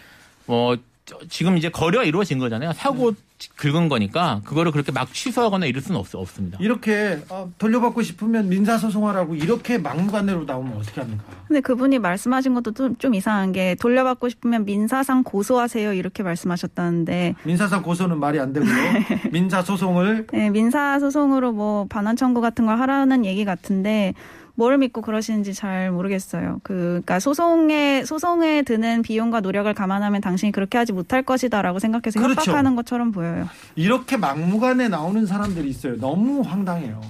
뭐 0.45 0.75
저- 1.05 1.19
지금 1.29 1.57
이제 1.57 1.69
거래가 1.69 2.03
이루어진 2.03 2.38
거잖아요. 2.38 2.74
사고 2.74 3.12
네. 3.12 3.17
긁은 3.55 3.89
거니까 3.89 4.41
그거를 4.45 4.71
그렇게 4.71 4.91
막 4.91 5.13
취소하거나 5.13 5.65
이럴 5.65 5.81
수는 5.81 6.00
없, 6.00 6.13
없습니다. 6.13 6.57
이렇게 6.62 7.19
어, 7.29 7.51
돌려받고 7.57 8.01
싶으면 8.01 8.50
민사소송하라고 8.50 9.35
이렇게 9.35 9.77
막무가내로 9.77 10.45
나오면 10.45 10.77
어떻게 10.77 11.01
합니까? 11.01 11.23
근데 11.47 11.62
그분이 11.62 12.00
말씀하신 12.00 12.53
것도 12.53 12.71
좀, 12.71 12.95
좀 12.97 13.13
이상한 13.15 13.51
게 13.51 13.75
돌려받고 13.75 14.29
싶으면 14.29 14.65
민사상 14.65 15.23
고소하세요 15.23 15.93
이렇게 15.93 16.23
말씀하셨다는데 16.23 17.35
민사상 17.43 17.81
고소는 17.83 18.19
말이 18.19 18.39
안 18.39 18.53
되고요. 18.53 18.71
민사소송을 19.31 20.27
네, 20.31 20.50
민사 20.50 21.00
소송으로 21.00 21.51
뭐 21.51 21.85
반환 21.89 22.15
청구 22.15 22.41
같은 22.41 22.65
걸 22.65 22.79
하라는 22.79 23.25
얘기 23.25 23.45
같은데 23.45 24.13
뭘 24.55 24.77
믿고 24.77 25.01
그러시는지 25.01 25.53
잘 25.53 25.91
모르겠어요. 25.91 26.60
그, 26.63 26.74
그러니까 26.74 27.19
소송에 27.19 28.05
소송에 28.05 28.62
드는 28.62 29.01
비용과 29.01 29.41
노력을 29.41 29.74
감안하면 29.74 30.22
당신이 30.22 30.51
그렇게 30.51 30.77
하지 30.77 30.93
못할 30.93 31.24
것이다라고 31.24 31.79
생각해서 31.79 32.19
그렇죠. 32.19 32.41
협박하는 32.41 32.75
것처럼 32.75 33.12
보여요. 33.12 33.50
이렇게 33.75 34.15
막무가내 34.17 34.89
나오는 34.89 35.25
사람들이 35.25 35.69
있어요. 35.69 35.98
너무 35.98 36.41
황당해요. 36.41 37.01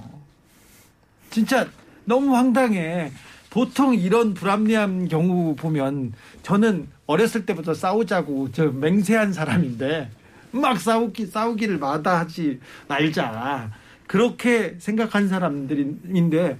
진짜 1.30 1.66
너무 2.04 2.34
황당해. 2.34 3.12
보통 3.50 3.94
이런 3.94 4.34
불합리한 4.34 5.08
경우 5.08 5.54
보면 5.54 6.12
저는 6.42 6.88
어렸을 7.06 7.46
때부터 7.46 7.74
싸우자고 7.74 8.50
저 8.52 8.66
맹세한 8.70 9.32
사람인데 9.32 10.10
막 10.50 10.80
싸우기 10.80 11.26
싸우기를 11.26 11.78
마다하지 11.78 12.58
말자 12.88 13.70
그렇게 14.06 14.76
생각한 14.78 15.28
사람들인데 15.28 16.58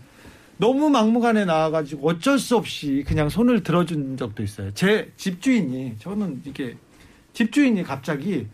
너무 0.56 0.88
막무가내 0.88 1.44
나와가지고 1.44 2.08
어쩔 2.08 2.38
수 2.38 2.56
없이 2.56 3.04
그냥 3.06 3.28
손을 3.28 3.62
들어준 3.62 4.16
적도 4.16 4.42
있어요. 4.42 4.72
제 4.74 5.12
집주인이 5.16 5.96
저는 5.98 6.42
이게 6.44 6.76
집주인이 7.32 7.82
갑자기 7.82 8.46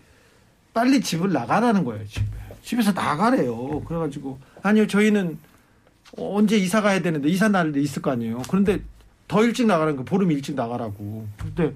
빨리 0.73 1.01
집을 1.01 1.33
나가라는 1.33 1.85
거예요. 1.85 2.07
집에. 2.07 2.27
집에서 2.63 2.93
나가래요. 2.93 3.81
그래가지고 3.81 4.39
아니요 4.63 4.87
저희는 4.87 5.39
언제 6.17 6.57
이사 6.57 6.81
가야 6.81 7.01
되는데 7.01 7.29
이사 7.29 7.49
날이 7.49 7.83
있을 7.83 8.03
거 8.03 8.11
아니에요. 8.11 8.43
그런데 8.49 8.81
더 9.29 9.45
일찍 9.45 9.67
나가라는 9.67 9.97
거 9.97 10.05
보름 10.05 10.31
일찍 10.31 10.55
나가라고. 10.55 11.27
근데 11.39 11.75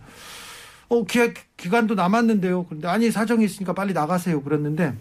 어 0.89 1.05
기, 1.05 1.33
기간도 1.57 1.95
남았는데요. 1.95 2.67
그런데 2.67 2.89
아니 2.89 3.11
사정이 3.11 3.45
있으니까 3.45 3.73
빨리 3.73 3.93
나가세요. 3.93 4.43
그랬는데 4.43 4.95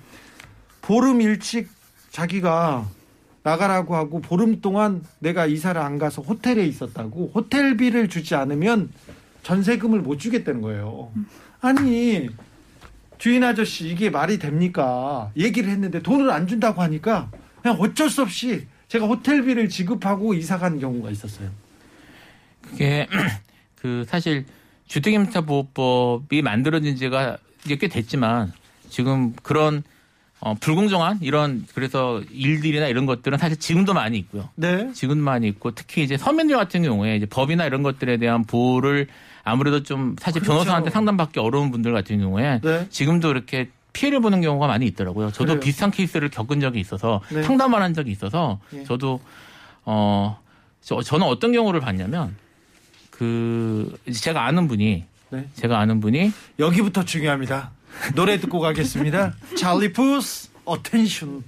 보름 0.82 1.22
일찍 1.22 1.70
자기가 2.12 2.88
나가라고 3.44 3.96
하고 3.96 4.22
보름 4.22 4.62
동안 4.62 5.04
내가 5.20 5.46
이사를 5.46 5.80
안 5.80 5.98
가서 5.98 6.22
호텔에 6.22 6.66
있었다고 6.66 7.32
호텔비를 7.36 8.08
주지 8.08 8.36
않으면 8.36 8.90
전세금을 9.44 10.00
못 10.00 10.18
주겠다는 10.18 10.62
거예요. 10.62 11.12
아니 11.62 12.30
주인 13.18 13.44
아저씨 13.44 13.90
이게 13.90 14.10
말이 14.10 14.40
됩니까? 14.40 15.32
얘기를 15.38 15.70
했는데 15.70 16.02
돈을 16.02 16.30
안 16.30 16.48
준다고 16.48 16.82
하니까 16.82 17.30
그냥 17.62 17.78
어쩔 17.80 18.10
수 18.10 18.22
없이 18.22 18.68
제가 18.88 19.06
호텔비를 19.08 19.70
지급하고 19.70 20.34
이사 20.34 20.58
간 20.58 20.80
경우가 20.80 21.10
있었어요. 21.12 21.50
그게 22.62 23.08
그 23.76 24.06
사실 24.08 24.46
주택임차 24.88 25.42
보호법이 25.42 26.42
만들어진 26.42 26.96
지가 26.96 27.38
꽤 27.68 27.88
됐지만 27.88 28.54
지금 28.90 29.34
그런 29.42 29.84
어, 30.46 30.56
불공정한 30.60 31.20
이런 31.22 31.66
그래서 31.74 32.22
일들이나 32.30 32.88
이런 32.88 33.06
것들은 33.06 33.38
사실 33.38 33.58
지금도 33.58 33.94
많이 33.94 34.18
있고요. 34.18 34.50
네. 34.56 34.92
지금도 34.92 35.24
많이 35.24 35.48
있고 35.48 35.72
특히 35.72 36.04
이제 36.04 36.18
서민들 36.18 36.58
같은 36.58 36.84
경우에 36.84 37.16
이제 37.16 37.26
법이나 37.26 37.66
이런 37.66 37.82
것들에 37.82 38.18
대한 38.18 38.44
보호를 38.44 39.08
아무래도 39.46 39.84
좀 39.84 40.18
사실 40.20 40.42
그렇죠. 40.42 40.56
변호사한테 40.56 40.90
상담받기 40.90 41.40
어려운 41.40 41.72
분들 41.72 41.94
같은 41.94 42.20
경우에 42.20 42.60
네. 42.62 42.88
지금도 42.90 43.32
이렇게 43.32 43.70
피해를 43.94 44.20
보는 44.20 44.42
경우가 44.42 44.68
많이 44.68 44.86
있더라고요. 44.88 45.32
저도 45.32 45.46
그래요? 45.46 45.60
비슷한 45.62 45.92
케이스를 45.92 46.28
겪은 46.30 46.60
적이 46.60 46.82
있어서 46.82 47.22
네. 47.32 47.42
상담을 47.44 47.82
한 47.82 47.94
적이 47.94 48.12
있어서 48.12 48.60
예. 48.74 48.84
저도 48.84 49.22
어 49.86 50.38
저, 50.82 51.02
저는 51.02 51.26
어떤 51.26 51.54
경우를 51.54 51.80
봤냐면 51.80 52.36
그 53.12 53.98
제가 54.12 54.46
아는 54.46 54.68
분이 54.68 55.06
네. 55.30 55.48
제가 55.54 55.80
아는 55.80 56.02
분이 56.02 56.34
여기부터 56.60 57.06
중요합니다. 57.06 57.72
노래 58.16 58.40
듣고 58.40 58.60
가겠습니다. 58.60 59.36
찰리 59.58 59.92
푸스 59.92 60.50
Attention. 60.66 61.44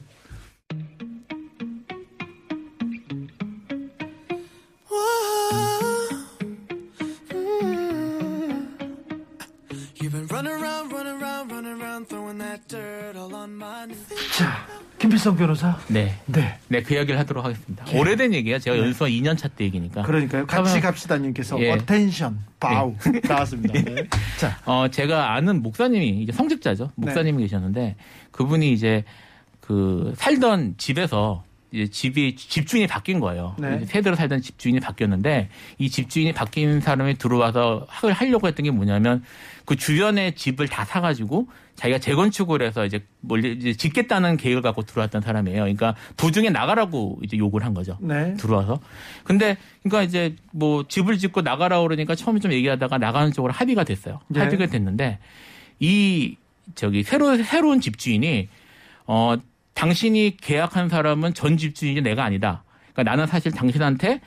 자, 14.38 14.68
김필성 15.16 15.38
변호사. 15.38 15.78
네. 15.88 16.14
네. 16.26 16.58
네, 16.68 16.82
그 16.84 16.94
이야기를 16.94 17.18
하도록 17.20 17.44
하겠습니다. 17.44 17.86
오래된 17.94 18.34
얘기야. 18.34 18.60
제가 18.60 18.78
연수원 18.78 19.12
2년 19.12 19.38
차 19.38 19.48
때 19.48 19.64
얘기니까. 19.64 20.02
그러니까요. 20.04 20.46
같이 20.46 20.64
그러면- 20.64 20.82
갑시다 20.82 21.18
님께서 21.18 21.58
예. 21.62 21.72
Attention 21.72 22.40
바우 22.60 22.94
나왔습니다. 23.28 23.74
네. 23.82 24.08
자, 24.38 24.60
어, 24.66 24.88
제가 24.90 25.34
아는 25.34 25.62
목사님이 25.64 26.22
이제 26.22 26.32
성직자죠. 26.34 26.92
목사님이 26.96 27.44
계셨는데 27.44 27.96
그분이 28.32 28.74
이제 28.74 29.04
그 29.62 30.14
살던 30.18 30.76
집에서 30.78 31.44
이제 31.72 31.88
집이 31.90 32.36
집주인이 32.36 32.88
바뀐 32.88 33.20
거예요. 33.22 33.56
네. 33.58 33.86
세대로 33.86 34.16
살던 34.18 34.42
집주인이 34.42 34.80
바뀌었는데 34.82 35.50
이 35.78 35.90
집주인이 35.90 36.34
바뀐 36.34 36.82
사람이 36.82 37.18
들어와서 37.18 37.86
학을 37.90 38.12
하려고 38.14 38.48
했던 38.48 38.64
게 38.66 38.72
뭐냐면 38.72 39.24
그 39.66 39.76
주변에 39.76 40.32
집을 40.32 40.68
다 40.68 40.86
사가지고 40.86 41.48
자기가 41.76 42.00
재건축을 42.00 42.62
해서 42.62 42.86
이제 42.86 43.04
뭘 43.20 43.44
이제 43.44 43.74
짓겠다는 43.74 44.38
계획을 44.38 44.62
갖고 44.62 44.84
들어왔던 44.84 45.22
사람이에요. 45.22 45.62
그러니까 45.62 45.96
도중에 46.18 46.50
나가라고 46.50 47.20
이제 47.24 47.38
요구를 47.38 47.66
한 47.66 47.74
거죠. 47.74 47.98
네. 48.00 48.34
들어와서. 48.36 48.80
근데 49.24 49.58
그러니까 49.84 50.04
이제 50.04 50.36
뭐 50.52 50.88
집을 50.88 51.18
짓고 51.18 51.42
나가라 51.42 51.82
그러니까 51.82 52.16
처음에 52.16 52.40
좀 52.40 52.54
얘기하다가 52.54 52.98
나가는 52.98 53.32
쪽으로 53.32 53.52
합의가 53.52 53.84
됐어요. 53.84 54.20
네. 54.28 54.40
합의가 54.40 54.68
됐는데 54.68 55.20
이 55.80 56.38
저기 56.76 57.04
새로 57.04 57.36
새로운 57.44 57.82
집주인이 57.82 58.48
어 59.08 59.36
당신이 59.74 60.38
계약한 60.38 60.90
사람은 60.90 61.34
전 61.34 61.58
집주인이 61.58 62.02
내가 62.02 62.24
아니다. 62.24 62.64
그러니까 62.94 63.12
나는 63.12 63.28
사실 63.28 63.52
당신한테 63.52 64.22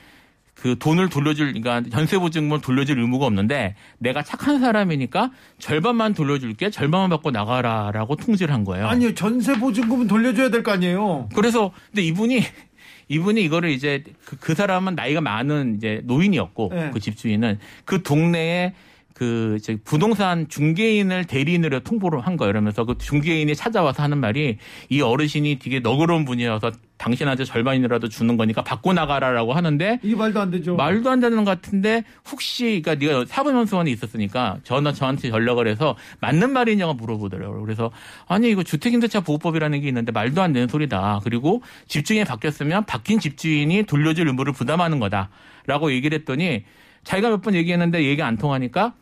그 0.61 0.77
돈을 0.77 1.09
돌려줄, 1.09 1.53
그러니까 1.53 1.89
전세보증금을 1.89 2.61
돌려줄 2.61 2.99
의무가 2.99 3.25
없는데 3.25 3.75
내가 3.97 4.23
착한 4.23 4.59
사람이니까 4.59 5.31
절반만 5.57 6.13
돌려줄게, 6.13 6.69
절반만 6.69 7.09
받고 7.09 7.31
나가라라고 7.31 8.15
통지를 8.17 8.53
한 8.53 8.65
거예요. 8.65 8.87
아니요 8.87 9.13
전세 9.15 9.57
보증금은 9.57 10.07
돌려줘야 10.07 10.49
될 10.49 10.63
거 10.63 10.71
아니에요. 10.71 11.29
그래서 11.33 11.71
근데 11.87 12.01
이분이 12.01 12.43
이분이 13.07 13.41
이거를 13.43 13.69
이제 13.71 14.03
그, 14.25 14.35
그 14.37 14.53
사람은 14.53 14.95
나이가 14.95 15.21
많은 15.21 15.75
이제 15.77 16.01
노인이었고 16.03 16.71
네. 16.73 16.91
그 16.93 16.99
집주인은 16.99 17.57
그 17.85 18.03
동네에 18.03 18.73
그 19.19 19.57
저기 19.61 19.79
부동산 19.83 20.47
중개인을 20.47 21.25
대리인으로 21.25 21.81
통보를 21.81 22.21
한 22.21 22.37
거예요. 22.37 22.51
이러면서 22.51 22.85
그 22.85 22.97
중개인이 22.97 23.53
찾아와서 23.53 24.01
하는 24.01 24.17
말이 24.19 24.57
이 24.87 25.01
어르신이 25.01 25.59
되게 25.59 25.81
너그러운 25.81 26.23
분이어서 26.23 26.71
당신한테 26.95 27.43
절반이라도 27.43 28.07
주는 28.07 28.37
거니까 28.37 28.63
받고 28.63 28.93
나가라라고 28.93 29.51
하는데 29.51 29.99
이게 30.03 30.15
말도 30.15 30.39
안 30.39 30.51
되죠. 30.51 30.77
말도 30.77 31.09
안 31.09 31.19
되는 31.19 31.43
것 31.43 31.51
같은데 31.51 32.05
혹시 32.31 32.81
그러니까 32.81 32.95
네가 32.95 33.25
사법연수원에 33.27 33.91
있었으니까 33.91 34.59
전화 34.63 34.93
저한테 34.93 35.27
연락을 35.27 35.67
해서 35.67 35.97
맞는 36.21 36.53
말이냐고 36.53 36.93
물어보더라고요. 36.93 37.61
그래서 37.61 37.91
아니 38.25 38.49
이거 38.49 38.63
주택임대차 38.63 39.19
보호법이라는 39.19 39.81
게 39.81 39.87
있는데 39.89 40.13
말도 40.13 40.41
안 40.41 40.53
되는 40.53 40.69
소리다. 40.69 41.19
그리고 41.25 41.61
집주인이 41.89 42.23
바뀌었으면 42.23 42.85
바뀐 42.85 43.19
집주인이 43.19 43.83
돌려줄 43.83 44.27
의무를 44.27 44.53
부담하는 44.53 44.99
거다라고 44.99 45.91
얘기를 45.91 46.17
했더니 46.19 46.63
자기가 47.03 47.29
몇 47.31 47.41
번 47.41 47.55
얘기했는데 47.55 48.05
얘기 48.05 48.21
안 48.21 48.37
통하니까 48.37 48.93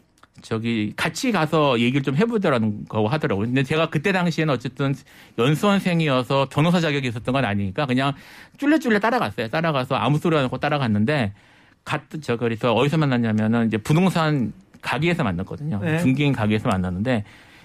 저기 0.41 0.93
같이 0.95 1.31
가서 1.31 1.79
얘기를 1.79 2.03
좀 2.03 2.15
해보더라는 2.15 2.85
거 2.85 3.07
하더라고요. 3.07 3.47
근데 3.47 3.63
제가 3.63 3.89
그때 3.89 4.11
당시에는 4.11 4.53
어쨌든 4.53 4.93
연수원생이어서 5.37 6.47
변호사 6.49 6.79
자격이 6.79 7.07
있었던 7.07 7.33
건 7.33 7.45
아니니까 7.45 7.85
그냥 7.85 8.13
쫄래쫄래 8.57 8.99
따라갔어요. 8.99 9.49
따라가서 9.49 9.95
아무 9.95 10.19
소리 10.19 10.37
안 10.37 10.43
하고 10.43 10.57
따라갔는데 10.57 11.33
갔, 11.83 12.01
저, 12.21 12.37
그래서 12.37 12.73
어디서 12.73 12.97
만났냐면은 12.97 13.67
이제 13.67 13.77
부동산 13.77 14.53
가게에서 14.81 15.23
만났거든요. 15.23 15.79
네. 15.83 15.99
중개인 15.99 16.33
가게에서 16.33 16.69
만났는데 16.69 17.23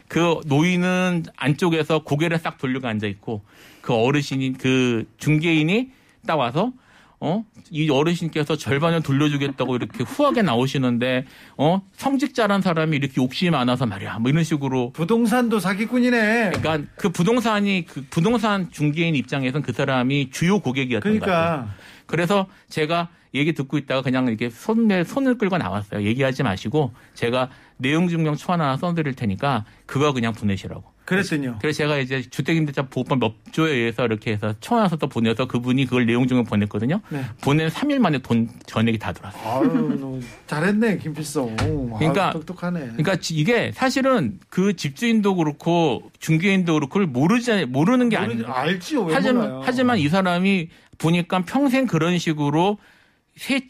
그 0.08 0.40
노인은 0.46 1.24
안쪽에서 1.37 2.04
고개를 2.04 2.38
싹 2.38 2.58
돌리고 2.58 2.87
앉아 2.87 3.06
있고 3.06 3.42
그 3.80 3.94
어르신이 3.94 4.54
그 4.54 5.06
중개인이 5.18 5.90
딱 6.26 6.37
와서 6.37 6.72
어? 7.24 7.44
이 7.70 7.88
어르신께서 7.88 8.56
절반을 8.56 9.02
돌려주겠다고 9.02 9.76
이렇게 9.76 10.02
후하게 10.02 10.42
나오시는데, 10.42 11.24
어? 11.56 11.80
성직자란 11.92 12.62
사람이 12.62 12.96
이렇게 12.96 13.22
욕심이 13.22 13.50
많아서 13.52 13.87
말이야. 13.87 14.18
뭐 14.18 14.28
이런 14.28 14.42
식으로. 14.42 14.90
부동산도 14.90 15.61
사기꾼이네. 15.61 16.50
그러니까 16.52 16.90
그 16.96 17.11
부동산이, 17.11 17.85
그 17.87 18.04
부동산 18.11 18.72
중개인 18.72 19.14
입장에서는 19.14 19.62
그 19.62 19.72
사람이 19.72 20.30
주요 20.30 20.58
고객이었던 20.58 21.20
것 21.20 21.24
같아요. 21.24 21.52
그러니까 21.52 21.74
그래서 22.06 22.48
제가 22.68 23.08
얘기 23.35 23.52
듣고 23.52 23.78
있다가 23.78 24.02
그냥 24.02 24.26
이렇게 24.26 24.50
손에 24.50 25.04
손을 25.04 25.38
끌고 25.38 25.58
나왔어요. 25.58 26.02
얘기하지 26.02 26.42
마시고 26.42 26.92
제가 27.14 27.50
내용 27.76 28.08
증명 28.08 28.35
초안 28.35 28.61
하나 28.61 28.76
써드릴 28.76 29.14
테니까 29.14 29.64
그거 29.87 30.12
그냥 30.12 30.32
보내시라고. 30.32 30.91
그랬더니요. 31.04 31.58
그래서 31.60 31.78
제가 31.78 31.98
이제 31.98 32.22
주택임대차 32.22 32.82
보호법 32.82 33.18
몇 33.18 33.32
조에 33.50 33.72
의해서 33.72 34.04
이렇게 34.04 34.32
해서 34.32 34.54
청와서 34.60 34.96
또 34.96 35.08
보내서 35.08 35.46
그분이 35.46 35.84
그걸 35.86 36.06
내용 36.06 36.26
증명 36.26 36.44
보냈거든요. 36.44 37.00
네. 37.08 37.24
보낸 37.40 37.68
3일 37.68 37.98
만에 37.98 38.18
돈 38.18 38.48
전액이 38.66 38.98
다 38.98 39.12
들어왔어요. 39.12 39.42
아유, 39.44 39.98
너 40.00 40.18
잘했네 40.46 40.98
김필성. 40.98 41.56
그러니까- 41.56 42.26
아유, 42.26 42.32
똑똑하네. 42.34 42.80
그러니까 42.80 43.16
지- 43.16 43.34
이게 43.34 43.72
사실은 43.74 44.38
그 44.48 44.74
집주인도 44.76 45.34
그렇고 45.34 46.10
중개인도 46.20 46.74
그렇고 46.74 46.88
그걸 46.92 47.06
모르지 47.06 47.66
모르는 47.66 48.08
게 48.08 48.16
모르지- 48.18 48.44
아니에요. 48.44 48.46
알지요. 48.52 49.02
왜 49.04 49.14
하지만 49.14 49.42
몰라요. 49.42 49.62
하지만 49.64 49.98
이 49.98 50.08
사람이 50.08 50.68
보니까 50.98 51.40
평생 51.44 51.86
그런 51.86 52.18
식으로 52.18 52.78
세 53.34 53.60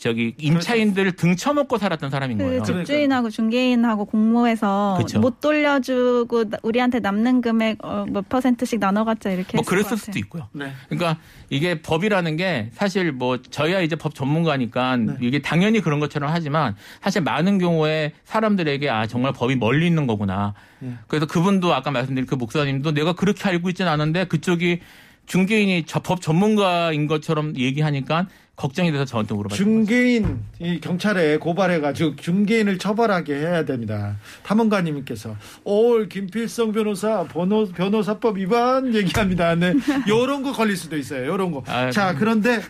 저기 0.00 0.34
임차인들을 0.38 1.12
등쳐먹고 1.12 1.76
살았던 1.76 2.08
사람인 2.10 2.38
그 2.38 2.44
거예요. 2.44 2.62
집주인하고 2.62 3.28
중개인하고 3.28 4.06
공모해서 4.06 4.96
그쵸. 4.98 5.20
못 5.20 5.42
돌려주고 5.42 6.48
나- 6.48 6.58
우리한테 6.62 7.00
남는 7.00 7.42
금액 7.42 7.84
어, 7.84 8.06
몇 8.08 8.26
퍼센트씩 8.30 8.80
나눠 8.80 9.04
갖자 9.04 9.30
이렇게 9.30 9.58
뭐 9.58 9.60
했을 9.60 9.70
그랬을 9.70 9.90
것 9.90 9.98
수도. 9.98 10.18
있고요. 10.18 10.48
네. 10.52 10.72
그러니까 10.88 11.20
이게 11.50 11.82
법이라는 11.82 12.36
게 12.38 12.70
사실 12.72 13.12
뭐 13.12 13.36
저희야 13.42 13.82
이제 13.82 13.94
법 13.94 14.14
전문가니까 14.14 14.96
네. 14.96 15.16
이게 15.20 15.42
당연히 15.42 15.80
그런 15.82 16.00
것처럼 16.00 16.30
하지만 16.32 16.74
사실 17.02 17.20
많은 17.20 17.58
경우에 17.58 18.14
사람들에게 18.24 18.88
아 18.88 19.06
정말 19.06 19.34
법이 19.34 19.56
멀리 19.56 19.86
있는 19.86 20.06
거구나. 20.06 20.54
네. 20.78 20.94
그래서 21.08 21.26
그분도 21.26 21.74
아까 21.74 21.90
말씀드린 21.90 22.26
그 22.26 22.36
목사님도 22.36 22.92
내가 22.92 23.12
그렇게 23.12 23.46
알고 23.50 23.68
있지는 23.68 23.90
않은데 23.92 24.24
그쪽이 24.24 24.80
중개인이 25.26 25.84
저법 25.86 26.20
전문가인 26.20 27.06
것처럼 27.06 27.56
얘기하니까 27.56 28.28
걱정이 28.56 28.92
돼서 28.92 29.04
저한테 29.04 29.34
물어봤어요. 29.34 29.56
중개인 29.64 30.38
이 30.60 30.80
경찰에 30.80 31.38
고발해가지고 31.38 32.16
중개인을 32.16 32.78
처벌하게 32.78 33.34
해야 33.34 33.64
됩니다. 33.64 34.16
탐험가님께서 34.44 35.36
올 35.64 36.08
김필성 36.08 36.70
변호사 36.72 37.24
번호, 37.24 37.66
변호사법 37.66 38.38
위반 38.38 38.94
얘기합니다. 38.94 39.56
네, 39.56 39.74
요런 40.08 40.42
거 40.44 40.52
걸릴 40.52 40.76
수도 40.76 40.96
있어요. 40.96 41.26
요런 41.26 41.50
거. 41.50 41.64
아, 41.66 41.90
자 41.90 42.14
그런데 42.14 42.60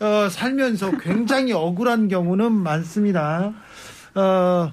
어, 0.00 0.28
살면서 0.28 0.98
굉장히 0.98 1.52
억울한 1.52 2.08
경우는 2.08 2.52
많습니다. 2.52 3.54
어, 4.14 4.72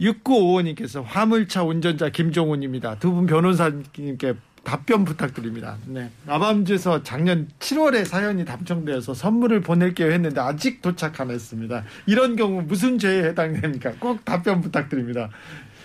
6955님께서 0.00 1.02
화물차 1.04 1.62
운전자 1.62 2.10
김종훈입니다. 2.10 2.98
두 2.98 3.12
분 3.12 3.26
변호사님께 3.26 4.34
답변 4.64 5.04
부탁드립니다. 5.04 5.76
네. 5.86 6.10
아밤주에서 6.26 7.02
작년 7.02 7.48
7월에 7.58 8.04
사연이 8.04 8.44
답정되어서 8.44 9.14
선물을 9.14 9.60
보낼게요 9.60 10.10
했는데 10.10 10.40
아직 10.40 10.82
도착 10.82 11.20
안 11.20 11.30
했습니다. 11.30 11.84
이런 12.06 12.36
경우 12.36 12.62
무슨 12.62 12.98
죄에 12.98 13.24
해당됩니까? 13.28 13.92
꼭 14.00 14.24
답변 14.24 14.60
부탁드립니다. 14.60 15.30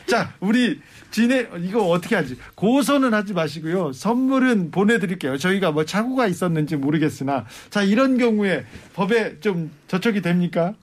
자, 0.07 0.33
우리 0.39 0.81
진해 1.11 1.47
이거 1.59 1.83
어떻게 1.87 2.15
하지? 2.15 2.37
고소는 2.55 3.13
하지 3.13 3.33
마시고요. 3.33 3.93
선물은 3.93 4.71
보내드릴게요. 4.71 5.37
저희가 5.37 5.71
뭐 5.71 5.85
착오가 5.85 6.25
있었는지 6.25 6.75
모르겠으나 6.75 7.45
자 7.69 7.83
이런 7.83 8.17
경우에 8.17 8.65
법에 8.95 9.39
좀 9.39 9.69
저촉이 9.87 10.21
됩니까? 10.21 10.73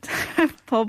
법 0.66 0.88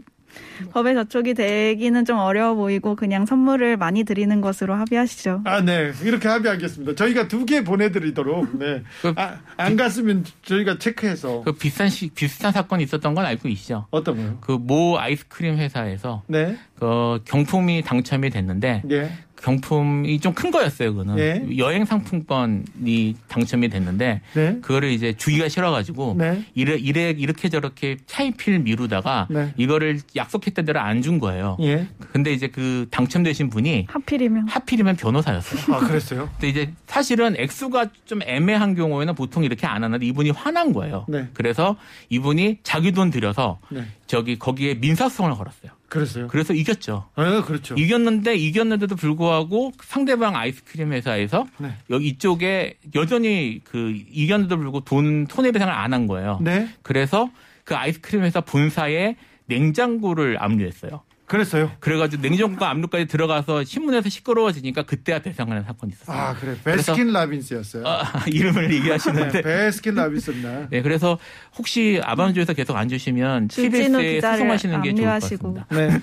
법에 0.72 0.94
저촉이 0.94 1.34
되기는 1.34 2.06
좀 2.06 2.18
어려워 2.18 2.56
보이고 2.56 2.96
그냥 2.96 3.26
선물을 3.26 3.78
많이 3.78 4.04
드리는 4.04 4.40
것으로 4.42 4.74
합의하시죠. 4.76 5.42
아, 5.46 5.62
네. 5.62 5.92
이렇게 6.04 6.28
합의하겠습니다. 6.28 6.96
저희가 6.96 7.28
두 7.28 7.46
개 7.46 7.64
보내드리도록. 7.64 8.58
네. 8.58 8.84
그- 9.02 9.14
아, 9.18 9.40
안 9.58 9.76
갔으면 9.76 10.24
저희가 10.44 10.78
체크해서. 10.78 11.42
그 11.44 11.52
비슷한 11.54 11.90
시, 11.90 12.10
비슷한 12.10 12.52
사건이 12.52 12.84
있었던 12.84 13.14
건 13.14 13.26
알고 13.26 13.50
계시죠? 13.50 13.88
어떤 13.92 14.16
거요? 14.16 14.38
그 14.42 14.58
모 14.58 14.98
아이스크림 14.98 15.58
회사에서 15.58 16.24
네. 16.28 16.58
그 16.80 17.20
경품이 17.26 17.82
당첨이 17.84 18.30
됐는데 18.30 18.84
예. 18.92 19.12
경품이 19.44 20.20
좀 20.20 20.34
큰 20.34 20.50
거였어요. 20.50 20.96
그거는 20.96 21.20
예. 21.20 21.58
여행 21.60 21.86
상품권이 21.86 23.16
당첨이 23.28 23.70
됐는데 23.70 24.22
네. 24.34 24.58
그거를 24.62 24.90
이제 24.90 25.14
주기가 25.14 25.48
싫어가지고 25.48 26.16
네. 26.18 26.44
이래, 26.56 26.76
이래 26.76 27.12
이렇게 27.12 27.50
저렇게 27.50 27.98
차이필 28.08 28.60
미루다가 28.60 29.28
네. 29.30 29.54
이거를 29.58 30.00
약속했던 30.16 30.66
대로 30.66 30.80
안 30.80 31.04
준 31.04 31.20
거예요. 31.20 31.58
예. 31.60 31.88
근데 32.14 32.32
이제 32.32 32.48
그 32.48 32.88
당첨되신 32.90 33.50
분이 33.50 33.88
하필이면 33.90 34.48
하필이면 34.48 34.96
변호사였어요. 34.96 35.76
아, 35.76 35.80
그랬어요? 35.80 36.30
근데 36.40 36.48
이제 36.48 36.74
사실은 36.88 37.36
액수가 37.38 37.88
좀 38.06 38.22
애매한 38.24 38.74
경우에는 38.76 39.14
보통 39.16 39.44
이렇게 39.44 39.68
안 39.68 39.84
하는데 39.84 40.06
이분이 40.06 40.30
화난 40.30 40.72
거예요. 40.72 41.06
네. 41.10 41.28
그래서 41.34 41.76
이분이 42.10 42.60
자기 42.64 42.94
돈 42.94 43.10
들여서 43.12 43.60
네. 43.70 43.84
저기 44.08 44.40
거기에 44.40 44.76
민사소송을 44.76 45.34
걸었어요. 45.36 45.72
그랬어요. 45.94 46.28
그래서 46.28 46.54
이겼죠. 46.54 47.10
아, 47.16 47.44
그렇죠. 47.46 47.76
이겼는데 47.78 48.36
이겼는데도 48.36 48.96
불구하고 48.96 49.72
상대방 49.84 50.36
아이스크림 50.36 50.92
회사에서 50.94 51.48
네. 51.58 51.74
여기 51.90 52.08
이쪽에 52.08 52.76
여전히 52.96 53.62
그 53.64 53.94
이겼는데도 54.12 54.58
불구하고 54.58 54.80
돈 54.86 55.28
손해배상을 55.30 55.72
안 55.74 55.94
한 55.94 56.08
거예요. 56.08 56.40
네. 56.42 56.70
그래서 56.82 57.30
그 57.64 57.76
아이스크림 57.76 58.24
회사 58.24 58.42
본사에 58.42 59.16
냉장고를 59.46 60.38
압류했어요. 60.42 61.02
그랬어요. 61.34 61.72
그래가지고 61.80 62.22
냉장고가 62.22 62.70
압류까지 62.70 63.08
들어가서 63.08 63.64
신문에서 63.64 64.08
시끄러워지니까 64.08 64.84
그때야 64.84 65.18
배상하는 65.20 65.64
사건이 65.64 65.94
있었어요. 65.94 66.16
아, 66.16 66.36
그래. 66.36 66.56
베스킨 66.64 67.12
라빈스였어요. 67.12 67.84
아, 67.88 68.24
이름을 68.28 68.68
네, 68.68 68.76
얘기하시는데. 68.76 69.42
베스킨 69.44 69.96
라빈스입니다. 69.96 70.68
네, 70.70 70.84
그래서 70.84 71.18
혹시 71.58 72.00
아반주에서 72.04 72.54
계속 72.54 72.78
안 72.78 72.88
주시면 72.88 73.48
기자를 73.48 74.22
소송하시는 74.22 74.82
게 74.84 74.94
좋을 74.94 75.08
것. 75.08 75.12
같습니다. 75.14 75.66
네. 75.72 76.00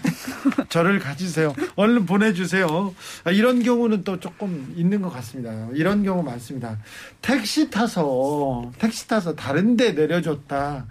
저를 0.69 0.99
가지세요. 0.99 1.55
얼른 1.77 2.07
보내주세요. 2.07 2.93
아, 3.23 3.31
이런 3.31 3.63
경우는 3.63 4.03
또 4.03 4.19
조금 4.19 4.75
있는 4.77 5.01
것 5.01 5.11
같습니다. 5.11 5.69
이런 5.75 6.03
경우 6.03 6.25
많습니다. 6.25 6.77
택시 7.23 7.71
타서, 7.71 8.73
택시 8.81 9.07
타서 9.07 9.37
다른 9.37 9.77
데 9.77 9.93
내려줬다. 9.93 10.87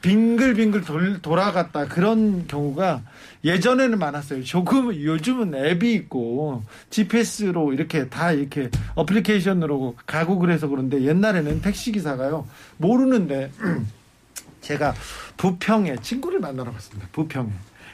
빙글빙글 0.00 0.82
돌, 0.82 1.20
돌아갔다. 1.20 1.86
그런 1.86 2.46
경우가 2.46 3.02
예전에는 3.44 3.98
많았어요. 3.98 4.42
조금, 4.44 4.94
요즘은 4.94 5.54
앱이 5.54 5.92
있고, 5.94 6.64
GPS로 6.90 7.72
이렇게 7.72 8.08
다 8.08 8.32
이렇게 8.32 8.70
어플리케이션으로 8.94 9.96
가고 10.06 10.38
그래서 10.38 10.68
그런데 10.68 11.02
옛날에는 11.02 11.60
택시 11.62 11.92
기사가요, 11.92 12.46
모르는데, 12.78 13.50
제가 14.60 14.94
부평에 15.36 15.96
친구를 16.02 16.40
만나러 16.40 16.72
갔습니다. 16.72 17.08
부평에. 17.12 17.50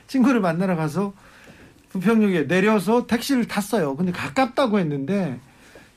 친구를 0.07 0.41
만나러 0.41 0.77
가서 0.77 1.13
부평역에 1.91 2.47
내려서 2.47 3.07
택시를 3.07 3.47
탔어요. 3.47 3.97
근데 3.97 4.11
가깝다고 4.11 4.79
했는데 4.81 5.39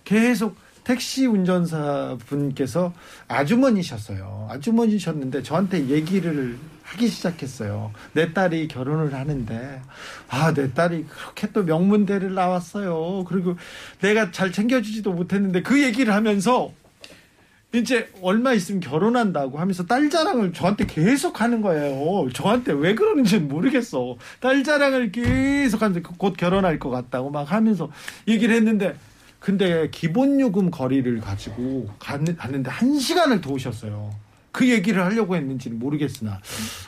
계속 0.04 0.56
택시 0.84 1.26
운전사 1.26 2.18
분께서 2.28 2.94
아주머니셨어요. 3.28 4.48
아주머니셨는데 4.52 5.44
저한테 5.44 5.88
얘기를 5.90 6.58
하기 6.88 7.08
시작했어요. 7.10 7.92
내 8.14 8.34
딸이 8.34 8.68
결혼을 8.70 9.14
하는데 9.14 9.82
아, 10.30 10.54
내 10.54 10.74
딸이 10.74 11.06
그렇게 11.06 11.48
또 11.52 11.64
명문대를 11.64 12.34
나왔어요. 12.34 13.26
그리고 13.28 13.56
내가 14.02 14.32
잘 14.32 14.52
챙겨주지도 14.52 15.12
못했는데 15.12 15.62
그 15.64 15.84
얘기를 15.84 16.14
하면서 16.14 16.72
이제 17.76 18.10
얼마 18.22 18.54
있으면 18.54 18.80
결혼한다고 18.80 19.60
하면서 19.60 19.86
딸 19.86 20.10
자랑을 20.10 20.54
저한테 20.54 20.86
계속 20.86 21.42
하는 21.42 21.62
거예요. 21.62 22.30
저한테 22.34 22.72
왜 22.72 22.96
그러는지는 22.96 23.50
모르겠어. 23.50 24.16
딸 24.40 24.64
자랑을 24.64 25.12
계속 25.12 25.82
하는데 25.82 26.02
곧 26.18 26.38
결혼할 26.38 26.80
것 26.80 26.90
같다고 26.90 27.30
막 27.30 27.52
하면서 27.52 27.92
얘기를 28.30 28.56
했는데 28.56 28.96
근데 29.40 29.90
기본 29.92 30.40
요금 30.40 30.72
거리를 30.72 31.20
가지고 31.20 31.90
갔는- 32.00 32.38
갔는데 32.38 32.72
한 32.72 32.98
시간을 32.98 33.42
도우셨어요. 33.42 34.10
그 34.58 34.68
얘기를 34.72 35.06
하려고 35.06 35.36
했는지는 35.36 35.78
모르겠으나 35.78 36.42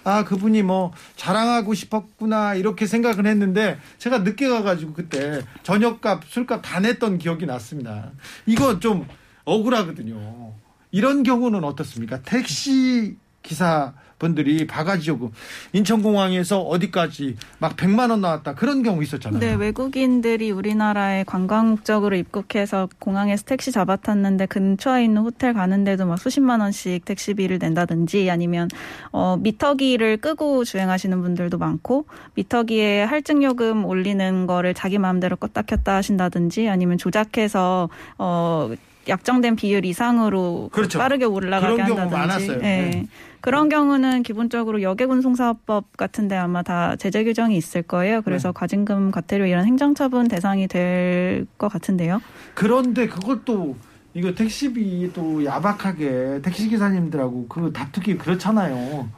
아 0.04 0.24
그분이 0.24 0.64
뭐 0.64 0.92
자랑하고 1.16 1.76
싶었구나 1.76 2.56
이렇게 2.56 2.88
생각을 2.88 3.28
했는데 3.28 3.78
제가 4.00 4.20
늦게 4.20 4.50
가가지고 4.50 4.94
그때 4.94 5.42
저녁값 5.62 6.24
술값 6.26 6.64
다 6.64 6.80
냈던 6.80 7.20
기억이 7.20 7.46
났습니다. 7.46 8.10
이거 8.48 8.80
좀 8.80 9.08
억울하거든요. 9.46 10.54
이런 10.90 11.22
경우는 11.22 11.64
어떻습니까? 11.64 12.24
택시 12.24 13.18
기사 13.44 13.94
분들이 14.20 14.68
바가지 14.68 15.10
요금 15.10 15.32
인천공항에서 15.74 16.62
어디까지 16.62 17.38
막 17.58 17.76
100만 17.76 18.12
원 18.12 18.22
나왔다 18.22 18.54
그런 18.54 18.84
경우 18.84 19.02
있었잖아요. 19.02 19.40
네, 19.40 19.54
외국인들이 19.54 20.52
우리나라에 20.52 21.24
관광 21.24 21.70
목적으로 21.70 22.16
입국해서 22.16 22.90
공항에서 23.00 23.46
택시 23.46 23.72
잡아탔는데 23.72 24.46
근처에 24.48 25.06
있는 25.06 25.22
호텔 25.22 25.54
가는데도 25.54 26.06
막 26.06 26.20
수십만 26.20 26.60
원씩 26.60 27.06
택시비를 27.06 27.58
낸다든지 27.60 28.30
아니면 28.30 28.68
어 29.12 29.38
미터기를 29.40 30.18
끄고 30.18 30.66
주행하시는 30.66 31.22
분들도 31.22 31.58
많고 31.58 32.06
미터기에 32.36 33.04
할증 33.04 33.42
요금 33.42 33.86
올리는 33.86 34.46
거를 34.46 34.74
자기 34.74 34.98
마음대로 34.98 35.38
껐다 35.38 35.66
켰다 35.66 35.96
하신다든지 35.96 36.68
아니면 36.68 36.98
조작해서 36.98 37.90
어 38.18 38.72
약정된 39.08 39.56
비율 39.56 39.86
이상으로 39.86 40.70
그렇죠. 40.72 41.00
빠르게 41.00 41.26
올라가게 41.26 41.74
그런 41.74 41.88
경우 41.88 42.02
한다든지 42.02 42.48
많았어요. 42.48 42.62
네. 42.62 42.90
네. 42.92 43.08
그런 43.42 43.70
경우는 43.70 44.24
기본적으로 44.24 44.82
여객운송사업법 44.82 45.98
같은데 45.98 46.36
아마 46.36 46.62
다 46.62 46.96
제재 46.96 47.24
규정이 47.24 47.56
있을 47.56 47.82
거예요. 47.82 48.18
네. 48.18 48.22
그래서 48.24 48.52
과징금, 48.52 49.12
과태료 49.12 49.46
이런 49.46 49.66
행정처분 49.66 50.28
대상이 50.28 50.68
될 50.68 51.46
것 51.58 51.72
같은데요. 51.72 52.22
그런데 52.54 53.08
그것도 53.08 53.76
이거 54.14 54.34
택시비 54.34 55.12
또 55.14 55.44
야박하게 55.46 56.42
택시 56.42 56.68
기사님들하고 56.70 57.48
그 57.48 57.72
다투기 57.72 58.18
그렇잖아요. 58.18 59.10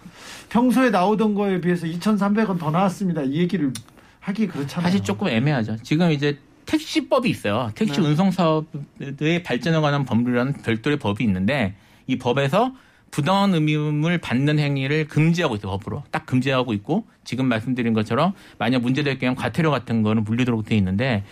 평소에 0.49 0.89
나오던 0.89 1.33
거에 1.33 1.61
비해서 1.61 1.87
2,300원 1.87 2.59
더 2.59 2.71
나왔습니다. 2.71 3.21
이 3.21 3.37
얘기를 3.37 3.71
하기 4.19 4.47
그렇잖아요. 4.47 4.89
사실 4.89 5.03
조금 5.03 5.27
애매하죠. 5.27 5.77
지금 5.81 6.11
이제 6.11 6.37
택시법이 6.65 7.29
있어요. 7.29 7.71
택시 7.75 8.01
네. 8.01 8.07
운송 8.07 8.31
사업의 8.31 9.43
발전에 9.43 9.79
관한 9.79 10.05
법률이라는 10.05 10.53
별도의 10.63 10.99
법이 10.99 11.23
있는데 11.23 11.75
이 12.07 12.17
법에서 12.17 12.73
부당한 13.11 13.53
의무를 13.53 14.17
받는 14.17 14.57
행위를 14.59 15.07
금지하고 15.07 15.55
있어요. 15.55 15.71
법으로 15.77 16.03
딱 16.11 16.25
금지하고 16.25 16.73
있고 16.73 17.05
지금 17.23 17.45
말씀드린 17.47 17.93
것처럼 17.93 18.33
만약 18.57 18.81
문제될 18.81 19.19
경우 19.19 19.35
과태료 19.35 19.69
같은 19.69 20.01
거는 20.01 20.23
물리도록 20.23 20.65
돼 20.65 20.75
있는데 20.77 21.23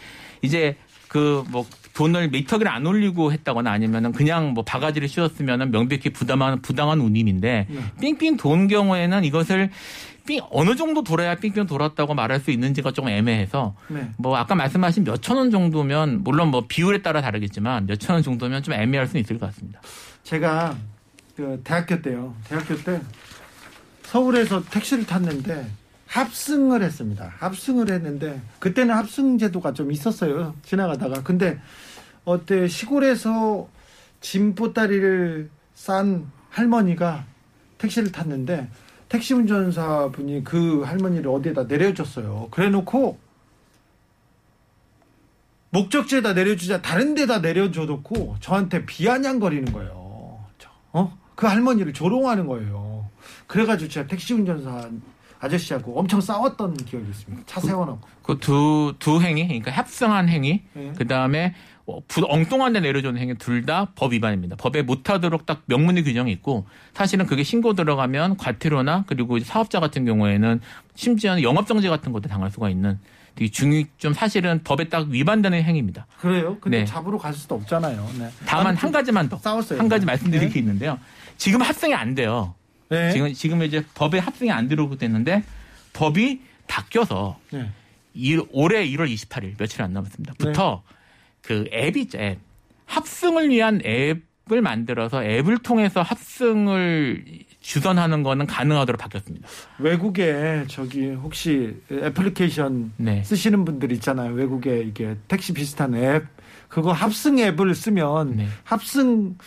이제 0.42 0.76
그 1.08 1.44
뭐 1.50 1.66
돈을 1.96 2.30
미터기를 2.30 2.72
안 2.72 2.86
올리고 2.86 3.34
했다거나 3.34 3.70
아니면은 3.72 4.14
그냥 4.14 4.54
뭐 4.54 4.64
바가지를 4.64 5.10
씌웠으면은 5.10 5.72
명백히 5.72 6.12
부당한 6.12 6.62
부당한 6.62 7.02
운임인데 7.02 7.68
네. 7.68 7.80
삥삥 8.00 8.38
돈 8.38 8.68
경우에는 8.70 9.26
이것을 9.26 9.70
삥 10.26 10.40
어느 10.52 10.76
정도 10.78 11.04
돌아야 11.04 11.36
삥삥 11.36 11.66
돌았다고 11.66 12.14
말할 12.14 12.40
수 12.40 12.52
있는지가 12.52 12.92
조금 12.92 13.10
애매해서 13.10 13.76
네. 13.90 14.08
뭐 14.18 14.38
아까 14.38 14.56
말씀하신 14.56 15.04
몇 15.04 15.18
천 15.22 15.36
원 15.38 15.52
정도면 15.52 16.24
물론 16.24 16.50
뭐 16.50 16.66
비율에 16.68 17.02
따라 17.02 17.22
다르겠지만 17.22 17.88
몇 17.88 17.98
천 18.00 18.14
원 18.14 18.24
정도면 18.24 18.64
좀 18.64 18.76
애매할 18.76 19.08
수는 19.08 19.22
있을 19.22 19.38
것 19.40 19.48
같습니다. 19.48 19.82
제가 20.24 20.78
그 21.40 21.62
대학교 21.64 22.02
때요. 22.02 22.36
대학교 22.44 22.76
때 22.76 23.02
서울에서 24.04 24.62
택시를 24.66 25.06
탔는데 25.06 25.70
합승을 26.06 26.84
했습니다. 26.84 27.32
합승을 27.38 27.90
했는데 27.90 28.42
그때는 28.60 28.94
합승 28.94 29.38
제도가 29.38 29.72
좀 29.72 29.90
있었어요. 29.90 30.54
지나가다가 30.64 31.24
근데 31.24 31.58
어때 32.26 32.68
시골에서 32.68 33.70
짐 34.20 34.54
보따리를 34.54 35.50
싼 35.76 36.30
할머니가 36.50 37.24
택시를 37.78 38.12
탔는데 38.12 38.68
택시 39.08 39.34
운전사 39.34 40.10
분이 40.12 40.44
그 40.44 40.82
할머니를 40.82 41.32
어디에다 41.32 41.64
내려줬어요. 41.64 42.50
그래놓고 42.52 43.18
목적지에다 45.70 46.34
내려주자 46.34 46.82
다른 46.82 47.16
데다 47.16 47.40
내려줘놓고 47.40 48.38
저한테 48.42 48.86
비아냥거리는 48.86 49.72
거예요. 49.72 50.44
저, 50.58 50.70
어? 50.92 51.19
그 51.40 51.48
할머니를 51.48 51.94
조롱하는 51.94 52.48
거예요. 52.48 53.08
그래가지고 53.48 53.90
제가 53.90 54.08
택시 54.08 54.34
운전사 54.34 54.90
아저씨하고 55.40 55.98
엄청 55.98 56.20
싸웠던 56.20 56.74
기억이 56.76 57.08
있습니다. 57.10 57.44
차 57.46 57.62
세워놓고. 57.62 58.06
그두두 58.24 59.22
행위, 59.22 59.46
그러니까 59.48 59.72
협상한 59.72 60.28
행위, 60.28 60.64
네. 60.74 60.92
그 60.98 61.08
다음에 61.08 61.56
엉뚱한 62.28 62.74
데 62.74 62.82
내려주는 62.82 63.18
행위 63.22 63.36
둘 63.36 63.66
다 63.66 63.88
법 63.96 64.12
위반입니다. 64.12 64.58
법에 64.58 64.82
못하도록 64.82 65.46
딱 65.46 65.62
명문의 65.68 66.04
규정이 66.04 66.30
있고 66.34 66.68
사실은 66.94 67.26
그게 67.26 67.44
신고 67.44 67.74
들어가면 67.74 68.36
과태료나 68.36 69.06
그리고 69.08 69.40
사업자 69.40 69.80
같은 69.80 70.04
경우에는 70.04 70.60
심지어는 70.96 71.42
영업정지 71.42 71.88
같은 71.88 72.12
것도 72.12 72.28
당할 72.28 72.52
수가 72.52 72.70
있는 72.70 73.00
되게 73.36 73.50
중요 73.50 73.86
좀 73.98 74.14
사실은 74.14 74.62
법에 74.66 74.90
딱 74.90 75.08
위반되는 75.08 75.64
행위입니다. 75.64 76.06
그래요? 76.20 76.58
근데 76.60 76.80
네. 76.80 76.86
잡으러 76.86 77.18
갈 77.18 77.34
수도 77.34 77.56
없잖아요. 77.56 78.10
네. 78.20 78.30
다만 78.46 78.76
한 78.76 78.92
가지만 78.92 79.30
더, 79.30 79.38
싸웠어요. 79.38 79.80
한 79.80 79.88
가지 79.88 80.06
말씀드릴 80.06 80.48
네. 80.50 80.54
게 80.54 80.60
있는데요. 80.60 81.00
지금 81.40 81.62
합성이 81.62 81.96
안 81.96 82.14
돼요. 82.14 82.54
네. 82.90 83.12
지금 83.12 83.34
지금 83.34 83.64
이제 83.64 83.84
법에 83.96 84.20
합성이 84.20 84.52
안 84.52 84.68
들어오고 84.68 84.98
됐는데 84.98 85.44
법이 85.94 86.42
바뀌어서 86.68 87.40
네. 87.52 87.70
일- 88.14 88.44
올해 88.52 88.86
1월 88.88 89.12
28일 89.12 89.58
며칠 89.58 89.82
안 89.82 89.94
남았습니다. 89.94 90.34
부터 90.38 90.84
그 91.42 91.66
앱이 91.74 92.02
있죠. 92.02 92.20
앱. 92.20 92.40
합승을 92.86 93.50
위한 93.50 93.80
앱을 93.86 94.62
만들어서 94.62 95.24
앱을 95.24 95.60
통해서 95.60 96.02
합승을 96.02 97.24
주선하는 97.62 98.24
거는 98.24 98.46
가능하도록 98.48 99.00
바뀌었습니다. 99.00 99.48
외국에 99.80 100.66
저기 100.68 101.10
혹시 101.12 101.76
애플리케이션 101.92 102.92
네. 102.98 103.24
쓰시는 103.24 103.64
분들 103.64 103.92
있잖아요. 103.94 104.34
외국에 104.34 104.82
이게 104.82 105.16
택시 105.28 105.54
비슷한 105.54 105.94
앱 105.96 106.26
그거 106.68 106.92
합승 106.92 107.38
앱을 107.40 107.76
쓰면 107.76 108.36
네. 108.38 108.48
합승 108.64 109.38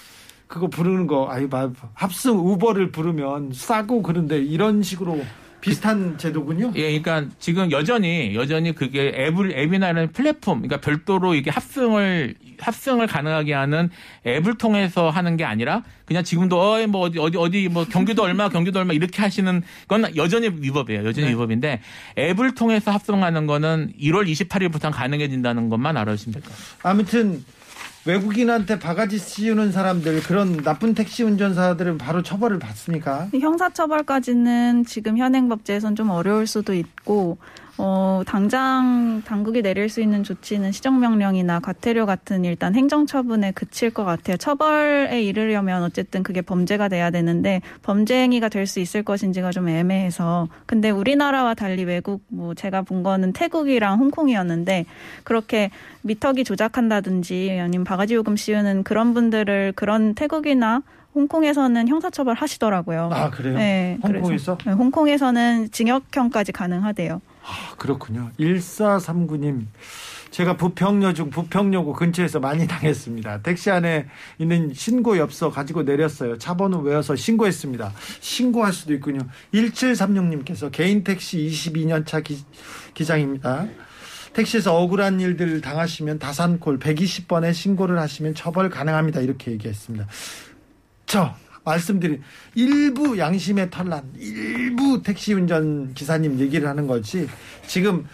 그거 0.52 0.66
부르는 0.66 1.06
거말 1.06 1.70
합승 1.94 2.34
우버를 2.36 2.92
부르면 2.92 3.52
싸고 3.54 4.02
그런데 4.02 4.38
이런 4.38 4.82
식으로 4.82 5.24
비슷한 5.62 6.18
제도군요. 6.18 6.72
예, 6.74 6.98
그러니까 6.98 7.34
지금 7.38 7.70
여전히 7.70 8.34
여전히 8.34 8.74
그게 8.74 9.14
앱을 9.16 9.56
앱이나 9.56 9.90
이런 9.90 10.12
플랫폼, 10.12 10.60
그러니까 10.60 10.78
별도로 10.82 11.34
이게 11.34 11.50
합승을 11.50 12.34
합승을 12.60 13.06
가능하게 13.06 13.54
하는 13.54 13.88
앱을 14.26 14.58
통해서 14.58 15.08
하는 15.08 15.38
게 15.38 15.44
아니라 15.44 15.84
그냥 16.04 16.22
지금도 16.22 16.60
어뭐 16.60 16.86
뭐 16.88 17.00
어디 17.02 17.18
어디 17.18 17.38
어디 17.38 17.68
뭐 17.68 17.86
경기도 17.86 18.22
얼마 18.22 18.50
경기도 18.50 18.78
얼마 18.78 18.92
이렇게 18.92 19.22
하시는 19.22 19.62
건 19.88 20.14
여전히 20.16 20.48
위법이에요. 20.48 21.02
여전히 21.06 21.28
네. 21.28 21.32
위법인데 21.32 21.80
앱을 22.18 22.54
통해서 22.54 22.90
합승하는 22.90 23.46
거는 23.46 23.94
1월 23.98 24.30
28일부터 24.30 24.92
가능해진다는 24.92 25.70
것만 25.70 25.96
알아주시면 25.96 26.34
될 26.34 26.42
것 26.42 26.50
같아요. 26.50 26.90
아무튼 26.92 27.42
외국인한테 28.04 28.78
바가지 28.78 29.18
씌우는 29.18 29.70
사람들 29.70 30.22
그런 30.22 30.56
나쁜 30.58 30.94
택시 30.94 31.22
운전사들은 31.22 31.98
바로 31.98 32.22
처벌을 32.22 32.58
받습니까? 32.58 33.28
형사처벌까지는 33.32 34.84
지금 34.86 35.18
현행 35.18 35.48
법제에선 35.48 35.94
좀 35.94 36.10
어려울 36.10 36.46
수도 36.46 36.74
있고, 36.74 37.38
어, 37.78 38.22
당장 38.26 39.22
당국이 39.24 39.62
내릴 39.62 39.88
수 39.88 40.00
있는 40.00 40.22
조치는 40.22 40.72
시정명령이나 40.72 41.60
과태료 41.60 42.04
같은 42.06 42.44
일단 42.44 42.74
행정처분에 42.74 43.52
그칠 43.52 43.90
것 43.90 44.04
같아요. 44.04 44.36
처벌에 44.36 45.22
이르려면 45.22 45.82
어쨌든 45.82 46.22
그게 46.22 46.42
범죄가 46.42 46.88
돼야 46.88 47.10
되는데 47.10 47.60
범죄 47.82 48.16
행위가 48.22 48.48
될 48.48 48.66
수 48.66 48.78
있을 48.78 49.02
것인지가 49.02 49.50
좀 49.50 49.68
애매해서. 49.68 50.48
근데 50.66 50.88
우리나라와 50.90 51.54
달리 51.54 51.84
외국, 51.84 52.22
뭐 52.28 52.54
제가 52.54 52.82
본 52.82 53.02
거는 53.02 53.32
태국이랑 53.32 53.98
홍콩이었는데 53.98 54.86
그렇게 55.24 55.70
미터기 56.02 56.44
조작한다든지 56.44 57.58
아니면 57.60 57.84
바가지 57.84 58.14
요금 58.14 58.36
씌우는 58.36 58.84
그런 58.84 59.14
분들을 59.14 59.72
그런 59.74 60.14
태국이나 60.14 60.82
홍콩에서는 61.14 61.88
형사처벌 61.88 62.34
하시더라고요. 62.34 63.10
아 63.12 63.30
그래요? 63.30 63.56
네, 63.58 63.98
홍콩에서? 64.02 64.56
네, 64.64 64.72
홍콩에서는 64.72 65.70
징역형까지 65.70 66.52
가능하대요. 66.52 67.20
아, 67.44 67.74
그렇군요. 67.76 68.30
1439님. 68.38 69.66
제가 70.30 70.56
부평여중 70.56 71.30
부평여고 71.30 71.92
근처에서 71.92 72.40
많이 72.40 72.66
당했습니다. 72.66 73.42
택시 73.42 73.70
안에 73.70 74.06
있는 74.38 74.72
신고 74.72 75.18
엽서 75.18 75.50
가지고 75.50 75.82
내렸어요. 75.82 76.38
차 76.38 76.54
번호 76.54 76.78
외워서 76.78 77.14
신고했습니다. 77.14 77.92
신고할 78.20 78.72
수도 78.72 78.94
있군요. 78.94 79.20
1736님께서 79.52 80.72
개인 80.72 81.04
택시 81.04 81.38
22년 81.38 82.06
차 82.06 82.20
기, 82.20 82.42
기장입니다. 82.94 83.66
택시에서 84.32 84.74
억울한 84.74 85.20
일들 85.20 85.60
당하시면 85.60 86.18
다산콜 86.18 86.78
120번에 86.78 87.52
신고를 87.52 87.98
하시면 87.98 88.34
처벌 88.34 88.70
가능합니다. 88.70 89.20
이렇게 89.20 89.50
얘기했습니다. 89.52 90.06
저 91.04 91.34
말씀드린 91.64 92.22
일부 92.54 93.18
양심의 93.18 93.70
털난 93.70 94.02
일부 94.18 95.02
택시 95.02 95.32
운전 95.34 95.94
기사님 95.94 96.38
얘기를 96.38 96.68
하는 96.68 96.86
거지 96.86 97.28
지금 97.66 98.06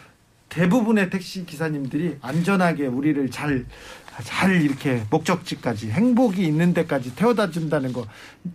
대부분의 0.49 1.11
택시 1.11 1.45
기사님들이 1.45 2.17
안전하게 2.21 2.87
우리를 2.87 3.31
잘, 3.31 3.67
잘 4.23 4.63
이렇게 4.63 5.03
목적지까지 5.11 5.91
행복이 5.91 6.43
있는 6.43 6.73
데까지 6.75 7.15
태워다 7.15 7.51
준다는 7.51 7.93
거, 7.93 8.07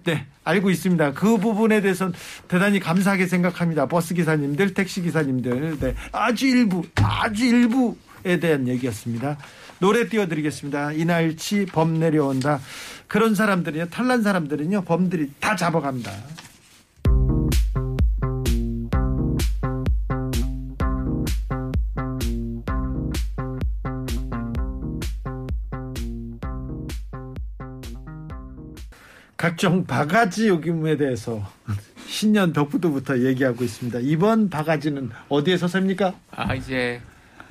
네, 0.03 0.25
알고 0.43 0.71
있습니다. 0.71 1.13
그 1.13 1.37
부분에 1.37 1.81
대해서는 1.81 2.13
대단히 2.47 2.79
감사하게 2.79 3.27
생각합니다. 3.27 3.87
버스 3.87 4.13
기사님들, 4.13 4.73
택시 4.73 5.01
기사님들, 5.01 5.79
네, 5.79 5.95
아주 6.11 6.47
일부, 6.47 6.83
아주 6.95 7.45
일부에 7.45 7.93
대한 8.23 8.67
얘기였습니다. 8.67 9.37
노래 9.79 10.07
띄워드리겠습니다. 10.07 10.93
이날치 10.93 11.65
범 11.65 11.99
내려온다. 11.99 12.59
그런 13.07 13.35
사람들은요, 13.35 13.89
탈난 13.89 14.23
사람들은요, 14.23 14.83
범들이 14.83 15.31
다 15.39 15.55
잡아갑니다. 15.55 16.11
각종 29.43 29.85
바가지 29.85 30.47
요금에 30.47 30.95
대해서 30.95 31.45
신년 32.07 32.53
덕부도부터 32.53 33.19
얘기하고 33.19 33.65
있습니다. 33.65 33.99
이번 33.99 34.49
바가지는 34.49 35.09
어디에서 35.27 35.67
삽니까? 35.67 36.13
아 36.31 36.55
이제 36.55 37.01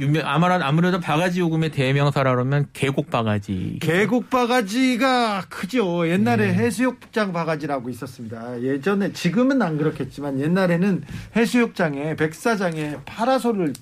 유명 0.01 0.27
아무래도 0.27 0.65
아무래도 0.65 1.01
바가지 1.01 1.41
요금의 1.41 1.71
대명사라면 1.71 2.69
계곡 2.73 3.11
바가지. 3.11 3.79
계곡 3.81 4.31
바가지가 4.31 5.47
크죠. 5.49 6.09
옛날에 6.09 6.49
네. 6.49 6.55
해수욕장 6.55 7.33
바가지라고 7.33 7.91
있었습니다. 7.91 8.63
예전에 8.63 9.13
지금은 9.13 9.63
안 9.63 9.79
그렇겠지만 9.79 10.41
옛날에는 10.41 11.05
해수욕장에 11.37 12.17
백사장에 12.17 12.97
파라솔을 13.05 13.73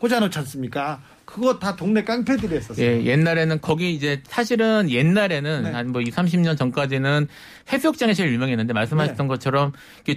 꽂아놓지 0.00 0.38
않습니까? 0.40 1.00
그거 1.34 1.58
다 1.58 1.74
동네 1.74 2.04
깡패들이 2.04 2.54
했었어요. 2.54 2.86
예, 2.86 3.04
옛날에는 3.06 3.60
거기 3.60 3.92
이제 3.92 4.22
사실은 4.24 4.88
옛날에는 4.88 5.62
네. 5.64 5.70
한뭐 5.72 6.00
2, 6.02 6.04
30년 6.12 6.56
전까지는 6.56 7.26
해수욕장이 7.72 8.14
제일 8.14 8.32
유명했는데 8.32 8.72
말씀하셨던 8.72 9.26
네. 9.26 9.28
것처럼 9.28 9.72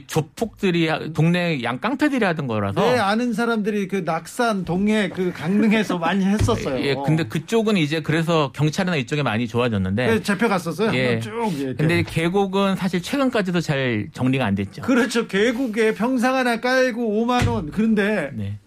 조폭들이 0.06 0.88
하- 0.88 1.00
동네 1.14 1.64
양 1.64 1.80
깡패들이 1.80 2.24
하던 2.24 2.46
거라서 2.46 2.80
네, 2.82 3.00
아는 3.00 3.34
사람들이 3.34 3.88
그 3.88 4.04
낙산, 4.06 4.64
동해, 4.64 5.10
그 5.10 5.32
강릉에서 5.34 5.98
많이 6.00 6.24
했었어요. 6.24 6.80
예, 6.86 6.94
근데 7.04 7.24
그쪽은 7.24 7.78
이제 7.78 8.02
그래서 8.02 8.52
경찰이나 8.54 8.96
이쪽에 8.98 9.24
많이 9.24 9.48
좋아졌는데 9.48 10.06
그래서 10.06 10.24
잡혀갔었어요. 10.24 10.94
예. 10.94 11.20
쭉. 11.20 11.52
예, 11.60 11.74
근데 11.74 12.04
계곡은 12.04 12.76
사실 12.76 13.02
최근까지도 13.02 13.60
잘 13.62 14.08
정리가 14.14 14.46
안 14.46 14.54
됐죠. 14.54 14.84
그렇죠. 14.84 15.26
계곡에 15.28 15.96
평상 15.96 16.36
하나 16.36 16.60
깔고 16.62 17.26
5만 17.26 17.48
원. 17.48 17.72
그런데 17.72 18.30
네. 18.36 18.60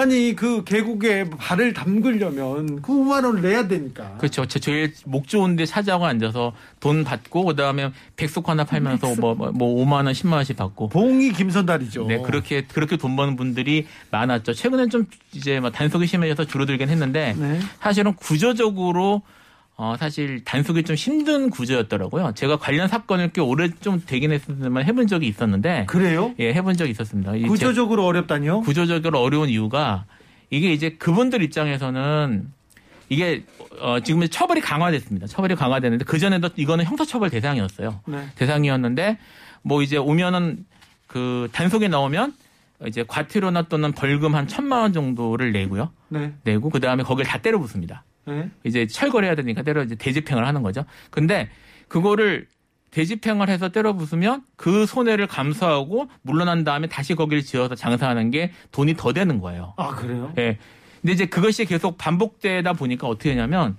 아니 0.00 0.34
그 0.34 0.64
계곡에 0.64 1.28
발을 1.28 1.74
담그려면 1.74 2.80
그 2.80 2.90
5만 2.92 3.24
원을 3.24 3.42
내야 3.42 3.68
되니까. 3.68 4.16
그렇죠. 4.16 4.46
제- 4.46 4.58
제일 4.58 4.94
목 5.04 5.28
좋은데 5.28 5.66
찾아가 5.66 6.08
앉아서 6.08 6.54
돈 6.80 7.04
받고 7.04 7.44
그다음에 7.44 7.90
백숙 8.16 8.48
하나 8.48 8.64
팔면서 8.64 9.14
뭐, 9.20 9.34
뭐, 9.34 9.50
뭐 9.52 9.84
5만 9.84 9.92
원, 10.06 10.06
10만 10.12 10.32
원씩 10.32 10.56
받고 10.56 10.88
봉이 10.88 11.32
김선달이죠. 11.32 12.06
네, 12.06 12.18
그렇게 12.22 12.62
그렇게 12.62 12.96
돈 12.96 13.14
버는 13.14 13.36
분들이 13.36 13.86
많았죠. 14.10 14.54
최근엔 14.54 14.88
좀 14.88 15.04
이제 15.34 15.60
뭐 15.60 15.70
단속이 15.70 16.06
심해져서 16.06 16.46
줄어들긴 16.48 16.88
했는데 16.88 17.34
네. 17.38 17.60
사실은 17.80 18.14
구조적으로 18.14 19.20
어 19.82 19.96
사실 19.96 20.44
단속이 20.44 20.82
좀 20.82 20.94
힘든 20.94 21.48
구조였더라고요. 21.48 22.32
제가 22.34 22.58
관련 22.58 22.86
사건을 22.86 23.30
꽤 23.30 23.40
오래 23.40 23.70
좀 23.80 24.02
되긴 24.04 24.30
했었지만 24.30 24.84
해본 24.84 25.06
적이 25.06 25.26
있었는데 25.28 25.86
그래요? 25.86 26.34
예, 26.38 26.52
해본 26.52 26.76
적이 26.76 26.90
있었습니다. 26.90 27.32
구조적으로 27.48 28.04
어렵다니요? 28.04 28.60
구조적으로 28.60 29.22
어려운 29.22 29.48
이유가 29.48 30.04
이게 30.50 30.70
이제 30.74 30.90
그분들 30.90 31.42
입장에서는 31.42 32.46
이게 33.08 33.44
어 33.80 34.00
지금 34.00 34.28
처벌이 34.28 34.60
강화됐습니다. 34.60 35.26
처벌이 35.26 35.54
강화됐는데 35.54 36.04
그 36.04 36.18
전에도 36.18 36.50
이거는 36.56 36.84
형사처벌 36.84 37.30
대상이었어요. 37.30 38.02
네. 38.06 38.26
대상이었는데 38.34 39.16
뭐 39.62 39.80
이제 39.80 39.96
오면은 39.96 40.66
그 41.06 41.48
단속에 41.52 41.88
나오면 41.88 42.34
이제 42.86 43.02
과태료나 43.08 43.62
또는 43.62 43.92
벌금 43.92 44.34
한 44.34 44.46
천만 44.46 44.82
원 44.82 44.92
정도를 44.92 45.52
내고요. 45.52 45.90
네. 46.08 46.34
내고 46.44 46.68
그 46.68 46.80
다음에 46.80 47.02
거기를 47.02 47.30
다 47.30 47.38
때려 47.38 47.58
붓습니다. 47.58 48.04
네. 48.30 48.50
이제 48.64 48.86
철거를 48.86 49.28
해야 49.28 49.34
되니까 49.34 49.62
때려 49.62 49.82
이제 49.82 49.94
대집행을 49.94 50.46
하는 50.46 50.62
거죠. 50.62 50.84
근데 51.10 51.48
그거를 51.88 52.46
대집행을 52.90 53.48
해서 53.48 53.68
때려 53.68 53.92
부수면 53.92 54.42
그 54.56 54.86
손해를 54.86 55.26
감수하고 55.26 56.08
물러난 56.22 56.64
다음에 56.64 56.86
다시 56.88 57.14
거기를 57.14 57.42
지어서 57.42 57.74
장사하는 57.74 58.30
게 58.30 58.52
돈이 58.72 58.94
더 58.94 59.12
되는 59.12 59.40
거예요. 59.40 59.74
아 59.76 59.94
그래요? 59.94 60.32
예. 60.38 60.58
근데 61.00 61.12
이제 61.12 61.26
그것이 61.26 61.64
계속 61.64 61.96
반복되다 61.98 62.72
보니까 62.74 63.06
어떻게 63.06 63.30
되냐면 63.30 63.76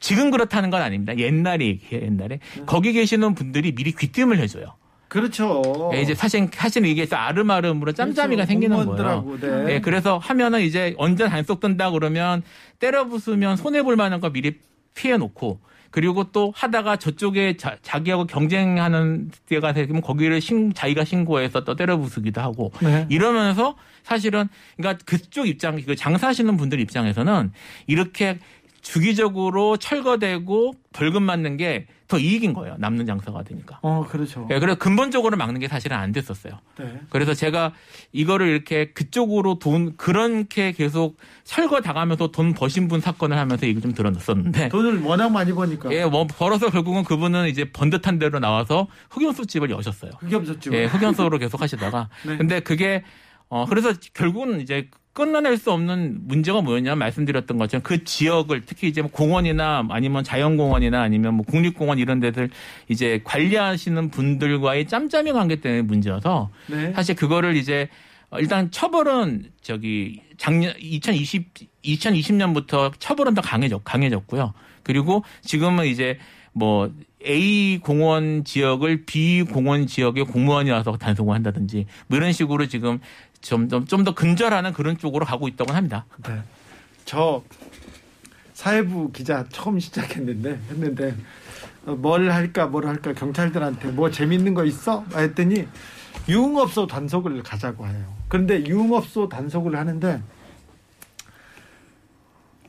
지금 0.00 0.30
그렇다는 0.30 0.70
건 0.70 0.82
아닙니다. 0.82 1.16
옛날에 1.16 1.78
옛날에 1.92 2.40
거기 2.66 2.92
계시는 2.92 3.34
분들이 3.34 3.74
미리 3.74 3.92
귀띔을 3.92 4.38
해줘요. 4.38 4.74
그렇죠. 5.12 5.90
예, 5.92 6.00
이제 6.00 6.14
사실 6.14 6.48
사실 6.50 6.86
이게 6.86 7.06
아름아름으로 7.10 7.92
짬짬이가 7.92 8.46
그렇죠. 8.46 8.48
생기는 8.48 8.86
거예요. 8.86 9.38
네. 9.38 9.74
예, 9.74 9.80
그래서 9.80 10.16
하면은 10.16 10.62
이제 10.62 10.94
언제 10.96 11.28
단속 11.28 11.60
뜬다 11.60 11.90
그러면 11.90 12.42
때려 12.78 13.04
부수면 13.04 13.58
손해 13.58 13.82
볼 13.82 13.94
만한 13.94 14.22
거 14.22 14.30
미리 14.30 14.58
피해 14.94 15.18
놓고 15.18 15.60
그리고 15.90 16.32
또 16.32 16.50
하다가 16.56 16.96
저쪽에 16.96 17.58
자, 17.58 17.76
기하고 18.02 18.24
경쟁하는 18.26 19.30
때가 19.50 19.74
되면 19.74 20.00
거기를 20.00 20.40
신, 20.40 20.72
자기가 20.72 21.04
신고해서 21.04 21.64
또 21.64 21.76
때려 21.76 21.98
부수기도 21.98 22.40
하고 22.40 22.72
네. 22.80 23.06
이러면서 23.10 23.76
사실은 24.04 24.48
그러니까 24.78 25.04
그쪽 25.04 25.46
입장 25.46 25.78
그 25.82 25.94
장사하시는 25.94 26.56
분들 26.56 26.80
입장에서는 26.80 27.52
이렇게 27.86 28.38
주기적으로 28.82 29.76
철거되고 29.78 30.74
벌금 30.92 31.22
맞는 31.22 31.56
게 31.56 31.86
더 32.12 32.18
이익인 32.18 32.52
거예요. 32.52 32.76
남는 32.78 33.06
장사가 33.06 33.42
되니까. 33.42 33.78
어 33.80 34.04
그렇죠. 34.06 34.46
예, 34.50 34.58
그래서 34.58 34.76
근본적으로 34.78 35.34
막는 35.38 35.60
게 35.60 35.66
사실은 35.66 35.96
안 35.96 36.12
됐었어요. 36.12 36.58
네. 36.78 37.00
그래서 37.08 37.32
제가 37.32 37.72
이거를 38.12 38.48
이렇게 38.48 38.92
그쪽으로 38.92 39.58
돈 39.58 39.96
그렇게 39.96 40.72
계속 40.72 41.16
철거 41.44 41.80
당하면서 41.80 42.26
돈 42.30 42.52
버신 42.52 42.86
분 42.86 43.00
사건을 43.00 43.38
하면서 43.38 43.66
얘기 43.66 43.80
좀 43.80 43.94
들었었는데 43.94 44.68
돈을 44.68 45.00
워낙 45.00 45.30
많이 45.30 45.54
버니까. 45.54 45.90
예, 45.94 46.04
뭐 46.04 46.26
벌어서 46.26 46.68
결국은 46.68 47.02
그분은 47.02 47.48
이제 47.48 47.64
번듯한 47.72 48.18
대로 48.18 48.40
나와서 48.40 48.88
흑염소 49.08 49.46
집을 49.46 49.70
여셨어요. 49.70 50.10
흑염소집. 50.18 50.74
예, 50.74 50.84
흑염소로 50.84 51.38
계속 51.38 51.62
하시다가 51.62 52.10
네. 52.28 52.36
근데 52.36 52.60
그게 52.60 53.04
어 53.48 53.64
그래서 53.64 53.94
결국은 54.12 54.60
이제 54.60 54.90
끊어낼 55.12 55.58
수 55.58 55.72
없는 55.72 56.20
문제가 56.22 56.62
뭐였냐면 56.62 56.98
말씀드렸던 56.98 57.58
것처럼 57.58 57.82
그 57.82 58.02
지역을 58.04 58.62
특히 58.64 58.88
이제 58.88 59.02
뭐 59.02 59.10
공원이나 59.10 59.86
아니면 59.90 60.24
자연공원이나 60.24 61.02
아니면 61.02 61.34
뭐 61.34 61.44
국립공원 61.44 61.98
이런 61.98 62.18
데들 62.18 62.48
이제 62.88 63.20
관리하시는 63.24 64.10
분들과의 64.10 64.86
짬짬이 64.86 65.32
관계 65.32 65.56
때문에 65.56 65.82
문제여서 65.82 66.50
네. 66.68 66.92
사실 66.94 67.14
그거를 67.14 67.56
이제 67.56 67.88
어, 68.30 68.38
일단 68.38 68.70
처벌은 68.70 69.50
저기 69.60 70.22
작년 70.38 70.72
2020 70.78 71.52
2020년부터 71.84 72.92
처벌은 72.98 73.34
더 73.34 73.42
강해졌 73.42 73.84
강해졌고요. 73.84 74.54
그리고 74.82 75.22
지금은 75.42 75.86
이제 75.86 76.18
뭐 76.52 76.90
A 77.26 77.78
공원 77.78 78.44
지역을 78.44 79.04
B 79.04 79.42
공원 79.42 79.86
지역의 79.86 80.24
공무원이 80.24 80.70
와서 80.70 80.96
단속을 80.96 81.34
한다든지 81.34 81.86
뭐 82.06 82.16
이런 82.16 82.32
식으로 82.32 82.66
지금 82.66 83.00
점점 83.42 83.84
좀 83.86 84.04
더 84.04 84.14
근절하는 84.14 84.72
그런 84.72 84.96
쪽으로 84.96 85.26
가고 85.26 85.48
있다고 85.48 85.72
합니다. 85.72 86.06
네. 86.26 86.40
저 87.04 87.42
사회부 88.54 89.12
기자 89.12 89.44
처음 89.50 89.78
시작했는데 89.78 90.60
했는데 90.70 91.14
어, 91.84 91.92
뭘 91.94 92.30
할까 92.30 92.66
뭘 92.66 92.86
할까 92.86 93.12
경찰들한테 93.12 93.88
뭐 93.90 94.10
재밌는 94.10 94.54
거 94.54 94.64
있어? 94.64 95.04
했더니 95.14 95.66
유흥업소 96.28 96.86
단속을 96.86 97.42
가자고 97.42 97.86
해요. 97.86 98.14
그런데 98.28 98.64
유흥업소 98.64 99.28
단속을 99.28 99.76
하는데 99.76 100.22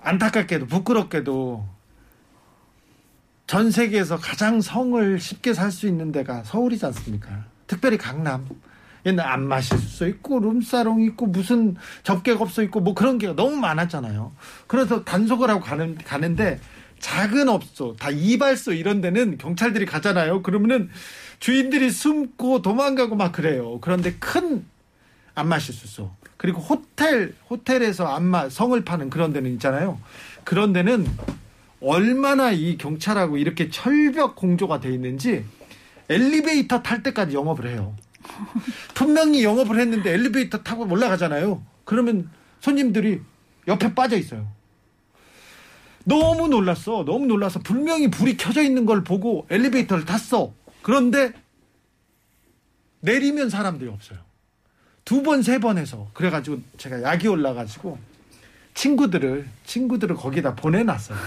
안타깝게도 0.02 0.66
부끄럽게도 0.68 1.66
전 3.48 3.72
세계에서 3.72 4.18
가장 4.18 4.60
성을 4.62 5.20
쉽게 5.20 5.54
살 5.54 5.72
수 5.72 5.88
있는 5.88 6.12
데가 6.12 6.44
서울이지 6.44 6.86
않습니까? 6.88 7.46
특별히 7.68 7.98
강남. 7.98 8.48
옛날 9.06 9.28
안마실수 9.28 10.08
있고 10.08 10.40
룸사롱 10.40 11.02
있고 11.02 11.28
무슨 11.28 11.76
접객업소 12.04 12.64
있고 12.64 12.80
뭐 12.80 12.94
그런 12.94 13.18
게 13.18 13.28
너무 13.34 13.56
많았잖아요. 13.58 14.32
그래서 14.68 15.04
단속을 15.04 15.50
하고 15.50 15.60
가는 15.60 15.98
가는데 15.98 16.60
작은 17.00 17.50
업소 17.50 17.96
다 18.00 18.10
이발소 18.10 18.74
이런 18.74 19.02
데는 19.02 19.38
경찰들이 19.38 19.86
가잖아요. 19.86 20.42
그러면은 20.42 20.90
주인들이 21.40 21.92
숨고 21.92 22.62
도망가고 22.62 23.16
막 23.16 23.34
그래요. 23.34 23.80
그런데 23.82 24.14
큰 24.14 24.66
안마실수소 25.36 26.12
그리고 26.38 26.62
호텔 26.62 27.34
호텔에서 27.50 28.08
안마 28.08 28.50
성을 28.50 28.82
파는 28.84 29.10
그런 29.10 29.34
데는 29.34 29.52
있잖아요. 29.54 30.00
그런 30.46 30.72
데는 30.72 31.06
얼마나 31.82 32.52
이 32.52 32.78
경찰하고 32.78 33.38
이렇게 33.38 33.70
철벽 33.70 34.38
공조가 34.38 34.80
돼 34.80 34.94
있는지 34.94 35.44
엘리베이터 36.08 36.82
탈 36.82 37.04
때까지 37.04 37.36
영업을 37.36 37.68
해요. 37.68 37.96
분명히 38.94 39.44
영업을 39.44 39.80
했는데 39.80 40.12
엘리베이터 40.12 40.60
타고 40.64 40.86
올라가잖아요. 40.90 41.64
그러면 41.86 42.30
손님들이 42.60 43.22
옆에 43.68 43.94
빠져 43.94 44.18
있어요. 44.18 44.48
너무 46.06 46.48
놀랐어. 46.48 47.06
너무 47.06 47.26
놀라서 47.28 47.60
분명히 47.60 48.10
불이 48.10 48.38
켜져 48.38 48.62
있는 48.62 48.86
걸 48.86 49.04
보고 49.04 49.46
엘리베이터를 49.50 50.06
탔어. 50.06 50.54
그런데 50.82 51.32
내리면 53.00 53.50
사람들이 53.50 53.90
없어요. 53.90 54.20
두 55.06 55.22
번, 55.24 55.42
세 55.42 55.60
번 55.60 55.78
해서. 55.78 56.10
그래가지고 56.14 56.62
제가 56.78 57.02
약이 57.04 57.28
올라가지고 57.28 57.98
친구들을, 58.74 59.48
친구들을 59.66 60.16
거기다 60.16 60.56
보내놨어요. 60.56 61.18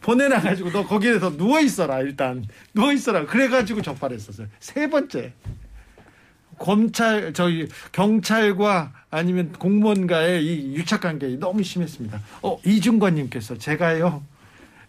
보내놔가지고 0.00 0.70
너 0.70 0.86
거기에서 0.86 1.30
누워있어라, 1.30 2.00
일단. 2.00 2.44
누워있어라. 2.74 3.26
그래가지고 3.26 3.82
적발했었어요. 3.82 4.46
세 4.58 4.88
번째. 4.88 5.34
검찰 6.60 7.32
저희 7.32 7.66
경찰과 7.90 8.92
아니면 9.10 9.52
공무원과의 9.58 10.44
이 10.44 10.74
유착 10.74 11.00
관계 11.00 11.26
너무 11.38 11.62
심했습니다. 11.62 12.20
어 12.42 12.58
이중관님께서 12.64 13.56
제가요 13.56 14.22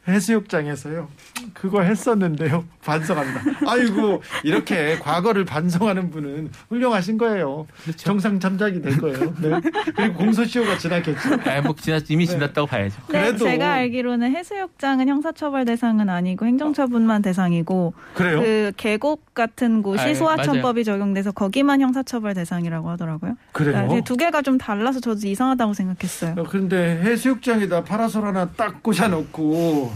해수욕장에서요 0.08 1.08
그거 1.54 1.82
했었는데요 1.82 2.66
반성합니다. 2.84 3.42
아이고 3.70 4.22
이렇게 4.44 4.98
과거를 4.98 5.46
반성하는 5.46 6.10
분은 6.10 6.50
훌륭하신 6.70 7.18
거예요. 7.20 7.68
정상 7.96 8.40
참작이 8.40 8.82
될 8.82 8.98
거예요. 8.98 9.34
네. 9.40 9.62
그리고 9.96 10.14
공소시효가 10.16 10.78
지났겠죠. 10.80 11.36
아, 11.46 11.62
뭐 11.62 11.76
지났 11.80 12.10
이미 12.10 12.26
지났다고 12.26 12.68
봐야죠. 12.68 13.00
네, 13.12 13.20
그래도- 13.22 13.46
제가 13.46 13.74
알기로는 13.74 14.36
해수욕장은 14.36 15.08
형사처벌 15.08 15.66
대상은 15.66 16.10
아니고 16.10 16.46
행정처분만 16.48 17.22
대상이고 17.22 17.94
그래요? 18.16 18.42
그 18.42 18.72
계곡 18.78 19.34
같은 19.36 19.84
곳이 19.84 20.02
아, 20.04 20.10
예, 20.10 20.14
소하천법이 20.16 20.84
적용돼서 20.84 21.32
거기만 21.32 21.82
형사처벌 21.82 22.34
대상이라고 22.34 22.90
하더라고요. 22.90 23.36
그래요? 23.52 23.74
그러니까 23.74 24.04
두 24.04 24.18
개가 24.18 24.42
좀 24.42 24.58
달라서 24.58 25.00
저도 25.00 25.28
이상하다고 25.28 25.74
생각했어요. 25.74 26.36
어, 26.38 26.44
그런데 26.50 27.00
해수욕장에다 27.04 27.84
파라솔 27.84 28.26
하나 28.26 28.50
딱 28.50 28.82
꽂아놓고 28.82 29.92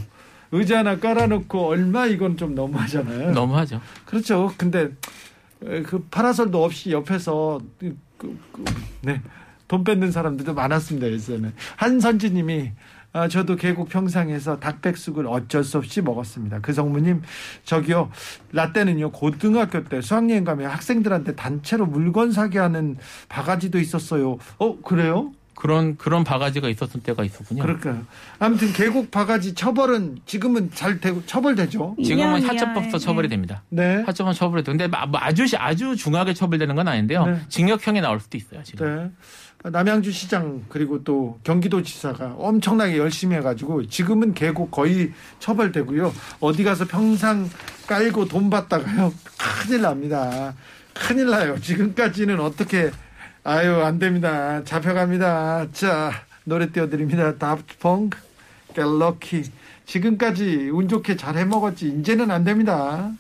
의자 0.52 0.80
하나 0.80 1.00
깔아놓고 1.00 1.68
얼마 1.68 2.06
이건 2.06 2.38
좀 2.38 2.56
너무하잖아요. 2.56 3.32
너무하죠. 3.32 3.82
그렇죠. 4.06 4.54
근데 4.58 4.90
에, 5.66 5.82
그 5.82 6.04
파라솔도 6.12 6.64
없이 6.64 6.92
옆에서 6.92 7.60
그, 7.80 7.98
그, 8.18 8.40
그, 8.52 8.64
네. 9.02 9.22
돈 9.68 9.84
뺏는 9.84 10.12
사람들도 10.12 10.54
많았습니다. 10.54 11.08
예전에 11.12 11.52
한선지님이 11.78 12.72
아, 13.14 13.30
저도 13.30 13.56
계곡 13.56 13.88
평상에서 13.88 14.60
닭백숙을 14.60 15.26
어쩔 15.28 15.64
수 15.64 15.78
없이 15.78 16.02
먹었습니다. 16.02 16.60
그 16.60 16.74
성무님 16.74 17.22
저기요 17.64 18.12
라떼는요 18.52 19.12
고등학교 19.12 19.86
때 19.86 20.02
수학여행 20.02 20.44
가면 20.44 20.70
학생들한테 20.70 21.34
단체로 21.36 21.86
물건 21.86 22.34
사게 22.34 22.60
하는 22.60 22.98
바가지도 23.30 23.80
있었어요. 23.80 24.38
어 24.58 24.82
그래요? 24.82 25.32
그런 25.56 25.98
그런 25.98 26.24
바가지가 26.24 26.70
있었을 26.70 27.02
때가 27.02 27.24
있었군요. 27.24 27.64
그럴까요? 27.64 28.06
아무튼 28.40 28.74
계곡 28.74 29.10
바가지 29.10 29.56
처벌은 29.56 30.20
지금은 30.26 30.72
잘 30.74 31.00
되고 31.00 31.26
처벌되죠. 31.26 31.96
지금은 32.04 32.42
2년 32.42 32.48
하천법서 32.48 32.90
이하에, 32.90 33.00
처벌이 33.00 33.26
예. 33.26 33.30
됩니다. 33.30 33.64
네. 33.70 34.04
하천은 34.06 34.34
처벌이 34.34 34.64
돼. 34.64 34.72
근데 34.72 34.88
뭐 34.88 35.00
아주 35.14 35.46
아주 35.58 35.96
중하게 35.96 36.34
처벌되는 36.34 36.76
건 36.76 36.88
아닌데요. 36.88 37.26
네. 37.26 37.40
징역형이 37.50 38.02
나올 38.02 38.20
수도 38.20 38.38
있어요. 38.38 38.62
지금. 38.64 39.14
네. 39.64 39.70
남양주 39.70 40.12
시장 40.12 40.64
그리고 40.70 41.04
또 41.04 41.40
경기도지사가 41.44 42.36
엄청나게 42.38 42.98
열심히 42.98 43.36
해가지고 43.38 43.88
지금은 43.88 44.34
계곡 44.34 44.70
거의 44.70 45.12
처벌되고요. 45.40 46.14
어디 46.40 46.64
가서 46.64 46.86
평상 46.86 47.50
깔고 47.88 48.26
돈 48.26 48.50
받다가요 48.50 49.12
큰일 49.38 49.82
납니다. 49.82 50.54
큰일 50.94 51.28
나요. 51.30 51.60
지금까지는 51.60 52.40
어떻게 52.40 52.92
아유 53.48 53.76
안 53.84 54.00
됩니다. 54.00 54.64
잡혀갑니다. 54.64 55.68
자 55.72 56.12
노래 56.46 56.72
띄워드립니다. 56.72 57.38
다프펑크 57.38 58.18
갤럭키 58.74 59.44
지금까지 59.86 60.72
운 60.74 60.88
좋게 60.88 61.16
잘 61.16 61.38
해먹었지 61.38 61.90
이제는 62.00 62.32
안 62.32 62.44
됩니다. 62.44 63.12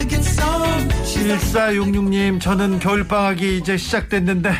Get 0.00 0.20
some. 0.20 0.90
She 1.02 1.24
1466님, 1.28 2.40
저는 2.40 2.78
겨울방학이 2.78 3.56
이제 3.56 3.78
시작됐는데, 3.78 4.52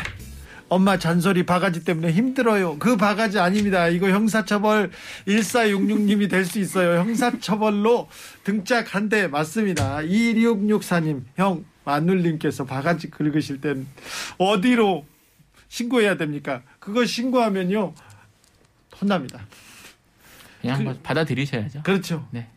엄마 0.67 0.97
잔소리 0.97 1.45
바가지 1.45 1.83
때문에 1.83 2.11
힘들어요. 2.11 2.77
그 2.79 2.97
바가지 2.97 3.37
아닙니다. 3.39 3.87
이거 3.87 4.09
형사처벌 4.09 4.91
1466님이 5.27 6.29
될 6.29 6.43
수 6.45 6.59
있어요. 6.59 6.99
형사처벌로 6.99 8.09
등짝 8.43 8.93
한 8.95 9.09
대 9.09 9.27
맞습니다. 9.27 9.97
2664님, 9.99 11.23
형, 11.37 11.65
마눌님께서 11.83 12.65
바가지 12.65 13.11
긁으실 13.11 13.61
땐 13.61 13.85
어디로 14.39 15.05
신고해야 15.67 16.17
됩니까? 16.17 16.63
그거 16.79 17.05
신고하면요, 17.05 17.93
혼납니다. 19.01 19.45
그냥 20.61 20.77
그- 20.79 20.83
뭐 20.83 20.95
받아들이셔야죠. 21.03 21.83
그렇죠. 21.83 22.27
네. 22.31 22.47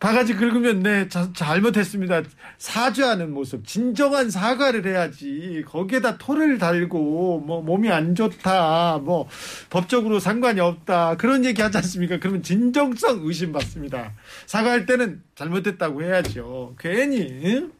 바가지 0.00 0.34
긁으면 0.34 0.80
네 0.84 1.08
자- 1.08 1.32
잘못했습니다. 1.32 2.22
사죄하는 2.58 3.32
모습, 3.32 3.66
진정한 3.66 4.30
사과를 4.30 4.86
해야지. 4.86 5.64
거기에다 5.66 6.18
토를 6.18 6.58
달고 6.58 7.40
뭐 7.40 7.62
몸이 7.62 7.90
안 7.90 8.14
좋다, 8.14 8.98
뭐 9.02 9.28
법적으로 9.70 10.20
상관이 10.20 10.60
없다 10.60 11.16
그런 11.16 11.44
얘기 11.44 11.62
하지 11.62 11.78
않습니까? 11.78 12.18
그러면 12.20 12.42
진정성 12.44 13.20
의심받습니다. 13.26 14.12
사과할 14.46 14.86
때는 14.86 15.22
잘못했다고 15.34 16.02
해야죠. 16.04 16.76
괜히 16.78 17.40
응? 17.44 17.72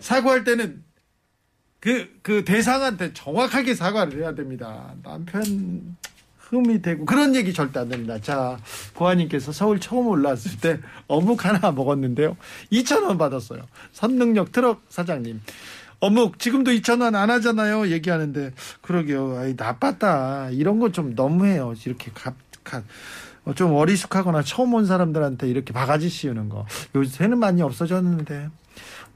사과할 0.00 0.42
때는 0.44 0.82
그, 1.78 2.08
그 2.22 2.44
대상한테 2.44 3.12
정확하게 3.12 3.74
사과를 3.74 4.20
해야 4.22 4.34
됩니다. 4.34 4.94
남편 5.04 5.96
흠이 6.54 6.82
되고 6.82 7.04
그런 7.04 7.34
얘기 7.34 7.52
절대 7.52 7.80
안 7.80 7.88
됩니다. 7.88 8.18
자, 8.20 8.58
보아님께서 8.94 9.52
서울 9.52 9.80
처음 9.80 10.06
올라왔을 10.08 10.58
때 10.60 10.78
어묵 11.08 11.44
하나 11.44 11.70
먹었는데요. 11.72 12.36
2,000원 12.72 13.18
받았어요. 13.18 13.62
선능력 13.92 14.52
트럭 14.52 14.82
사장님. 14.88 15.40
어묵 16.00 16.38
지금도 16.38 16.70
2,000원 16.72 17.14
안 17.14 17.30
하잖아요. 17.30 17.88
얘기하는데 17.90 18.52
그러게요. 18.82 19.36
아이 19.38 19.54
나빴다. 19.56 20.50
이런 20.50 20.78
거 20.78 20.90
좀 20.90 21.14
너무해요. 21.14 21.74
이렇게 21.86 22.10
갑, 22.14 22.34
갑 22.62 22.84
어, 23.46 23.52
좀 23.54 23.74
어리숙하거나 23.74 24.42
처음 24.42 24.74
온 24.74 24.86
사람들한테 24.86 25.48
이렇게 25.48 25.72
바가지 25.72 26.08
씌우는 26.08 26.48
거. 26.48 26.66
요새는 26.94 27.38
많이 27.38 27.62
없어졌는데. 27.62 28.48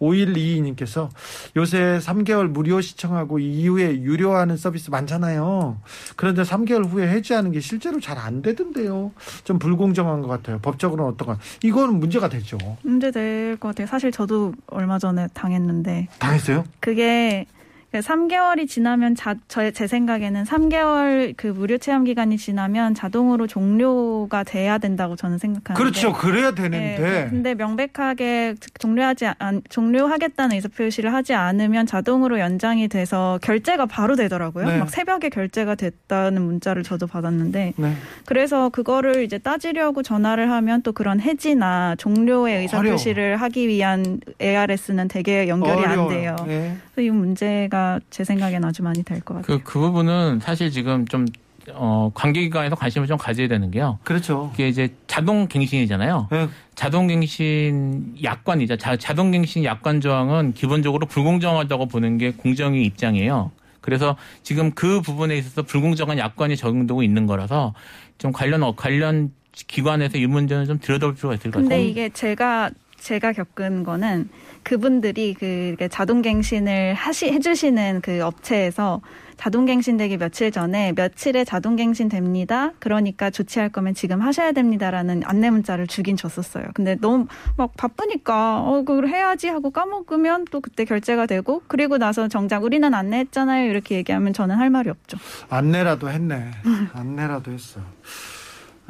5122님께서 0.00 1.08
요새 1.56 1.98
3개월 2.00 2.48
무료 2.48 2.80
시청하고 2.80 3.38
이후에 3.38 4.00
유료하는 4.00 4.56
서비스 4.56 4.90
많잖아요. 4.90 5.78
그런데 6.16 6.42
3개월 6.42 6.88
후에 6.88 7.08
해지하는 7.08 7.52
게 7.52 7.60
실제로 7.60 8.00
잘 8.00 8.18
안 8.18 8.42
되던데요. 8.42 9.12
좀 9.44 9.58
불공정한 9.60 10.22
것 10.22 10.28
같아요. 10.28 10.58
법적으로는 10.60 11.12
어떤가. 11.12 11.38
이거는 11.62 12.00
문제가 12.00 12.28
되죠. 12.28 12.58
문제 12.82 13.10
될 13.12 13.56
것 13.58 13.68
같아요. 13.68 13.86
사실 13.86 14.10
저도 14.12 14.52
얼마 14.66 14.98
전에 14.98 15.28
당했는데 15.34 16.08
당했어요? 16.18 16.64
그게 16.80 17.46
3개월이 17.92 18.68
지나면 18.68 19.14
자, 19.14 19.34
저, 19.48 19.70
제 19.70 19.86
생각에는 19.86 20.44
3개월 20.44 21.32
그 21.36 21.46
무료 21.46 21.78
체험 21.78 22.04
기간이 22.04 22.36
지나면 22.36 22.94
자동으로 22.94 23.46
종료가 23.46 24.44
돼야 24.44 24.76
된다고 24.76 25.16
저는 25.16 25.38
생각하는데. 25.38 25.82
그렇죠. 25.82 26.12
그래야 26.12 26.50
네, 26.50 26.68
되는데. 26.68 27.28
근데 27.30 27.54
명백하게 27.54 28.56
종료하지 28.78 29.28
않, 29.38 29.62
종료하겠다는 29.70 30.56
의사 30.56 30.68
표시를 30.68 31.14
하지 31.14 31.32
않으면 31.32 31.86
자동으로 31.86 32.38
연장이 32.40 32.88
돼서 32.88 33.38
결제가 33.40 33.86
바로 33.86 34.16
되더라고요. 34.16 34.66
네. 34.66 34.78
막 34.78 34.90
새벽에 34.90 35.30
결제가 35.30 35.74
됐다는 35.74 36.42
문자를 36.42 36.82
저도 36.82 37.06
받았는데 37.06 37.72
네. 37.74 37.92
그래서 38.26 38.68
그거를 38.68 39.22
이제 39.24 39.38
따지려고 39.38 40.02
전화를 40.02 40.50
하면 40.50 40.82
또 40.82 40.92
그런 40.92 41.20
해지나 41.20 41.94
종료의 41.96 42.58
의사. 42.62 42.82
표시를 42.82 43.36
하기 43.38 43.66
위한 43.66 44.20
ARS는 44.40 45.08
되게 45.08 45.48
연결이 45.48 45.84
안 45.84 45.98
어려워요. 45.98 46.08
돼요. 46.08 46.36
네. 46.46 46.76
그래서 46.94 47.06
이 47.06 47.10
문제가 47.10 47.77
제 48.10 48.24
생각엔 48.24 48.64
아주 48.64 48.82
많이 48.82 49.02
될 49.02 49.20
것 49.20 49.34
같아요. 49.34 49.58
그, 49.58 49.62
그 49.64 49.78
부분은 49.78 50.40
사실 50.40 50.70
지금 50.70 51.06
좀, 51.06 51.26
어, 51.72 52.10
관계기관에서 52.14 52.76
관심을 52.76 53.06
좀 53.06 53.18
가져야 53.18 53.46
되는 53.48 53.70
게요. 53.70 53.98
그렇죠. 54.04 54.50
이게 54.54 54.68
이제 54.68 54.94
자동 55.06 55.46
갱신이잖아요. 55.48 56.28
네. 56.30 56.48
자동 56.74 57.08
갱신 57.08 58.16
약관이죠. 58.22 58.76
자, 58.76 58.96
자동 58.96 59.30
갱신 59.32 59.64
약관 59.64 60.00
조항은 60.00 60.54
기본적으로 60.54 61.06
불공정하다고 61.06 61.86
보는 61.86 62.18
게 62.18 62.30
공정위 62.32 62.84
입장이에요. 62.84 63.50
그래서 63.80 64.16
지금 64.42 64.70
그 64.72 65.00
부분에 65.00 65.36
있어서 65.36 65.62
불공정한 65.62 66.18
약관이 66.18 66.56
적용되고 66.56 67.02
있는 67.02 67.26
거라서 67.26 67.74
좀 68.18 68.32
관련 68.32 68.62
어, 68.62 68.74
관련 68.74 69.32
기관에서 69.52 70.18
이 70.18 70.26
문제는 70.26 70.66
좀 70.66 70.78
들여다볼 70.78 71.14
필요가 71.16 71.34
있을 71.34 71.50
것 71.50 71.60
근데 71.60 71.74
같아요. 71.76 71.88
이게 71.88 72.08
제가 72.10 72.70
제가 72.98 73.32
겪은 73.32 73.84
거는 73.84 74.28
그분들이 74.62 75.34
그 75.34 75.76
자동갱신을 75.90 76.94
하시 76.94 77.26
해주시는 77.32 78.00
그 78.02 78.22
업체에서 78.22 79.00
자동갱신되기 79.38 80.16
며칠 80.16 80.50
전에 80.50 80.92
며칠에 80.96 81.44
자동갱신 81.44 82.08
됩니다. 82.08 82.72
그러니까 82.80 83.30
조치할 83.30 83.68
거면 83.68 83.94
지금 83.94 84.20
하셔야 84.20 84.50
됩니다라는 84.50 85.22
안내 85.24 85.48
문자를 85.50 85.86
주긴 85.86 86.16
줬었어요. 86.16 86.64
근데 86.74 86.96
너무 86.96 87.26
막 87.56 87.72
바쁘니까 87.76 88.62
어 88.62 88.82
그걸 88.82 89.08
해야지 89.08 89.48
하고 89.48 89.70
까먹으면 89.70 90.46
또 90.50 90.60
그때 90.60 90.84
결제가 90.84 91.26
되고 91.26 91.62
그리고 91.68 91.98
나서 91.98 92.26
정작 92.26 92.64
우리는 92.64 92.92
안내했잖아요 92.92 93.70
이렇게 93.70 93.94
얘기하면 93.96 94.32
저는 94.32 94.56
할 94.56 94.70
말이 94.70 94.90
없죠. 94.90 95.18
안내라도 95.48 96.10
했네. 96.10 96.50
안내라도 96.92 97.52
했어. 97.52 97.80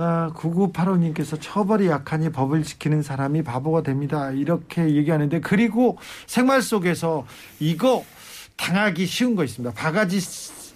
아, 0.00 0.30
9985님께서 0.34 1.36
처벌이 1.40 1.88
약하니 1.88 2.30
법을 2.30 2.62
지키는 2.62 3.02
사람이 3.02 3.42
바보가 3.42 3.82
됩니다. 3.82 4.30
이렇게 4.30 4.94
얘기하는데, 4.94 5.40
그리고 5.40 5.98
생활 6.28 6.62
속에서 6.62 7.26
이거 7.58 8.04
당하기 8.56 9.06
쉬운 9.06 9.34
거 9.34 9.42
있습니다. 9.42 9.74
바가지 9.74 10.20
쓰- 10.20 10.72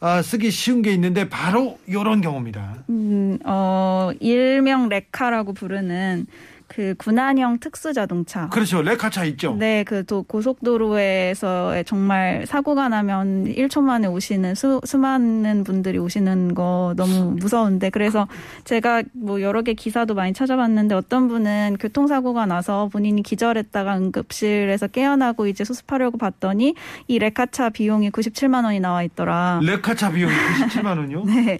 아, 0.00 0.20
쓰기 0.20 0.50
쉬운 0.50 0.82
게 0.82 0.92
있는데, 0.94 1.28
바로 1.28 1.78
요런 1.88 2.20
경우입니다. 2.22 2.78
음, 2.90 3.38
어, 3.44 4.10
일명 4.18 4.88
레카라고 4.88 5.52
부르는 5.52 6.26
그 6.66 6.94
군안형 6.98 7.58
특수 7.60 7.92
자동차. 7.92 8.48
그렇죠. 8.48 8.82
레카차 8.82 9.24
있죠. 9.24 9.54
네, 9.54 9.84
그 9.84 10.04
도, 10.04 10.22
고속도로에서 10.22 11.82
정말 11.84 12.44
사고가 12.46 12.88
나면 12.88 13.44
1초 13.46 13.80
만에 13.82 14.08
오시는 14.08 14.54
수, 14.54 14.80
수많은 14.84 15.64
분들이 15.64 15.98
오시는 15.98 16.54
거 16.54 16.94
너무 16.96 17.36
무서운데 17.38 17.90
그래서 17.90 18.26
제가 18.64 19.02
뭐 19.12 19.40
여러 19.40 19.62
개 19.62 19.74
기사도 19.74 20.14
많이 20.14 20.32
찾아봤는데 20.32 20.94
어떤 20.94 21.28
분은 21.28 21.76
교통사고가 21.80 22.46
나서 22.46 22.88
본인이 22.92 23.22
기절했다가 23.22 23.96
응급실에서 23.98 24.88
깨어나고 24.88 25.46
이제 25.46 25.64
수습하려고 25.64 26.18
봤더니 26.18 26.74
이 27.08 27.18
레카차 27.18 27.70
비용이 27.70 28.10
97만 28.10 28.64
원이 28.64 28.80
나와 28.80 29.02
있더라. 29.02 29.60
레카차 29.62 30.10
비용이 30.10 30.32
97만 30.68 30.98
원이요? 30.98 31.24
네. 31.24 31.58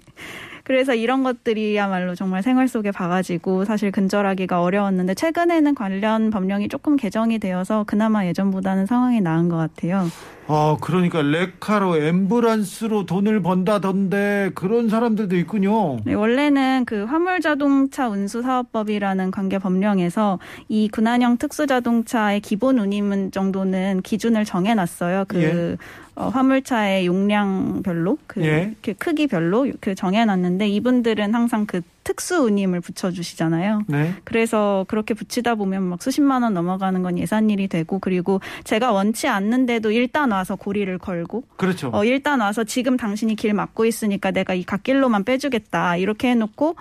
그래서 0.65 0.95
이런 0.95 1.21
것들이야말로 1.23 2.15
정말 2.15 2.41
생활 2.41 2.67
속에 2.67 2.89
봐가지고 2.89 3.65
사실 3.65 3.91
근절하기가 3.91 4.63
어려웠는데 4.63 5.13
최근에는 5.13 5.75
관련 5.75 6.31
법령이 6.31 6.69
조금 6.69 6.95
개정이 6.95 7.37
되어서 7.37 7.83
그나마 7.85 8.25
예전보다는 8.25 8.87
상황이 8.87 9.21
나은 9.21 9.47
것 9.47 9.57
같아요. 9.57 10.07
아, 10.47 10.77
그러니까 10.79 11.21
레카로 11.21 11.93
앰뷸런스로 11.93 13.07
돈을 13.07 13.41
번다던데 13.41 14.51
그런 14.53 14.89
사람들도 14.89 15.35
있군요. 15.37 15.97
네, 16.05 16.13
원래는 16.13 16.85
그 16.85 17.05
화물 17.05 17.41
자동차 17.41 18.07
운수 18.07 18.41
사업법이라는 18.43 19.31
관계 19.31 19.57
법령에서 19.57 20.39
이 20.69 20.87
군안형 20.89 21.37
특수 21.37 21.65
자동차의 21.65 22.41
기본 22.41 22.77
운임 22.77 23.31
정도는 23.31 24.01
기준을 24.03 24.45
정해 24.45 24.75
놨어요. 24.75 25.25
그 25.27 25.41
예. 25.41 25.77
어, 26.15 26.29
화물차의 26.29 27.07
용량별로, 27.07 28.17
그 28.27 28.41
예. 28.45 28.73
그 28.81 28.93
크기별로 28.93 29.67
그 29.81 29.95
정해 29.95 30.23
놨는데 30.25 30.69
이분들은 30.69 31.33
항상 31.33 31.65
그 31.65 31.81
특수 32.05 32.35
운임을 32.45 32.81
붙여주시잖아요. 32.81 33.81
네. 33.87 34.13
그래서 34.23 34.85
그렇게 34.87 35.13
붙이다 35.13 35.55
보면 35.55 35.83
막 35.83 36.01
수십만 36.01 36.43
원 36.43 36.53
넘어가는 36.53 37.01
건 37.01 37.17
예산일이 37.17 37.67
되고 37.67 37.99
그리고 37.99 38.39
제가 38.63 38.93
원치 38.93 39.27
않는데도 39.27 39.91
일단 39.91 40.31
와서 40.31 40.55
고리를 40.55 40.97
걸고 40.99 41.43
그렇죠. 41.57 41.89
어 41.91 42.05
일단 42.05 42.39
와서 42.39 42.63
지금 42.63 42.95
당신이 42.95 43.35
길 43.35 43.53
막고 43.53 43.85
있으니까 43.85 44.31
내가 44.31 44.53
이 44.53 44.63
갓길로만 44.63 45.23
빼주겠다 45.23 45.97
이렇게 45.97 46.29
해놓고 46.29 46.75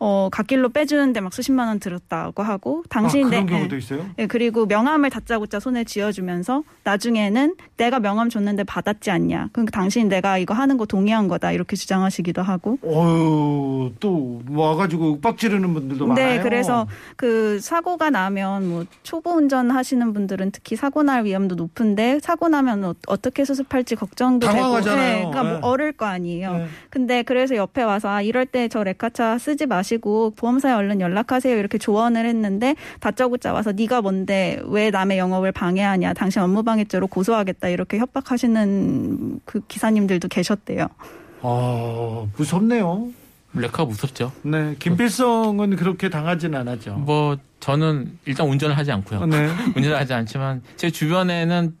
어 0.00 0.28
갓길로 0.30 0.68
빼주는데 0.68 1.20
막 1.20 1.32
수십만 1.32 1.68
원 1.68 1.80
들었다고 1.80 2.42
하고 2.42 2.82
아, 2.84 2.88
당신이 2.88 3.24
그런 3.24 3.46
내- 3.46 3.52
경우도 3.52 3.74
예. 3.74 3.78
있어요? 3.78 4.06
예, 4.18 4.26
그리고 4.26 4.66
명함을 4.66 5.10
다짜고짜 5.10 5.58
손에 5.58 5.82
쥐어주면서 5.84 6.62
나중에는 6.84 7.56
내가 7.76 7.98
명함 7.98 8.28
줬는데 8.28 8.62
받았지 8.64 9.10
않냐. 9.10 9.48
그러니까 9.52 9.70
당신 9.76 10.08
내가 10.08 10.38
이거 10.38 10.54
하는 10.54 10.76
거 10.76 10.86
동의한 10.86 11.26
거다. 11.26 11.50
이렇게 11.52 11.74
주장하시기도 11.76 12.42
하고. 12.42 12.78
어유 12.84 13.92
또 14.00 14.40
와가지고 14.50 15.14
윽박 15.14 15.36
지르는 15.38 15.74
분들도 15.74 16.06
많아요. 16.06 16.26
네, 16.36 16.42
그래서 16.42 16.86
그 17.16 17.58
사고가 17.60 18.10
나면 18.10 18.68
뭐 18.68 18.84
초보 19.02 19.30
운전 19.32 19.70
하시는 19.70 20.12
분들은 20.12 20.52
특히 20.52 20.76
사고 20.76 21.02
날 21.02 21.24
위험도 21.24 21.56
높은데 21.56 22.20
사고 22.22 22.48
나면 22.48 22.84
어, 22.84 22.94
어떻게 23.08 23.44
수습할지 23.44 23.96
걱정도 23.96 24.46
당황하잖아요. 24.46 24.96
되고, 25.18 25.24
네, 25.24 25.30
그러니까 25.30 25.42
네. 25.42 25.58
뭐 25.60 25.70
어릴 25.70 25.92
거 25.92 26.06
아니에요. 26.06 26.52
네. 26.52 26.66
근데 26.90 27.22
그래서 27.22 27.56
옆에 27.56 27.82
와서 27.82 28.08
아 28.08 28.22
이럴 28.22 28.46
때 28.46 28.68
저 28.68 28.82
레카차 28.84 29.38
쓰지 29.38 29.64
마시고 29.66 29.87
마시고 29.88 30.32
보험사에 30.36 30.72
얼른 30.72 31.00
연락하세요 31.00 31.56
이렇게 31.56 31.78
조언을 31.78 32.26
했는데 32.26 32.76
다짜고짜 33.00 33.52
와서 33.52 33.72
네가 33.72 34.02
뭔데 34.02 34.60
왜 34.66 34.90
남의 34.90 35.18
영업을 35.18 35.52
방해하냐 35.52 36.12
당신 36.14 36.42
업무방해죄로 36.42 37.06
고소하겠다 37.06 37.68
이렇게 37.68 37.98
협박하시는 37.98 39.40
그 39.44 39.60
기사님들도 39.66 40.28
계셨대요. 40.28 40.88
어, 41.40 42.28
무섭네요. 42.36 43.08
레카가 43.54 43.86
무섭죠. 43.86 44.32
네, 44.42 44.76
김필성은 44.78 45.76
그렇게 45.76 46.10
당하진 46.10 46.54
않았죠. 46.54 46.96
뭐 46.96 47.38
저는 47.60 48.18
일단 48.26 48.46
운전을 48.46 48.76
하지 48.76 48.92
않고요. 48.92 49.26
네. 49.26 49.48
운전을 49.74 49.96
하지 49.96 50.12
않지만 50.12 50.62
제 50.76 50.90
주변에는 50.90 51.74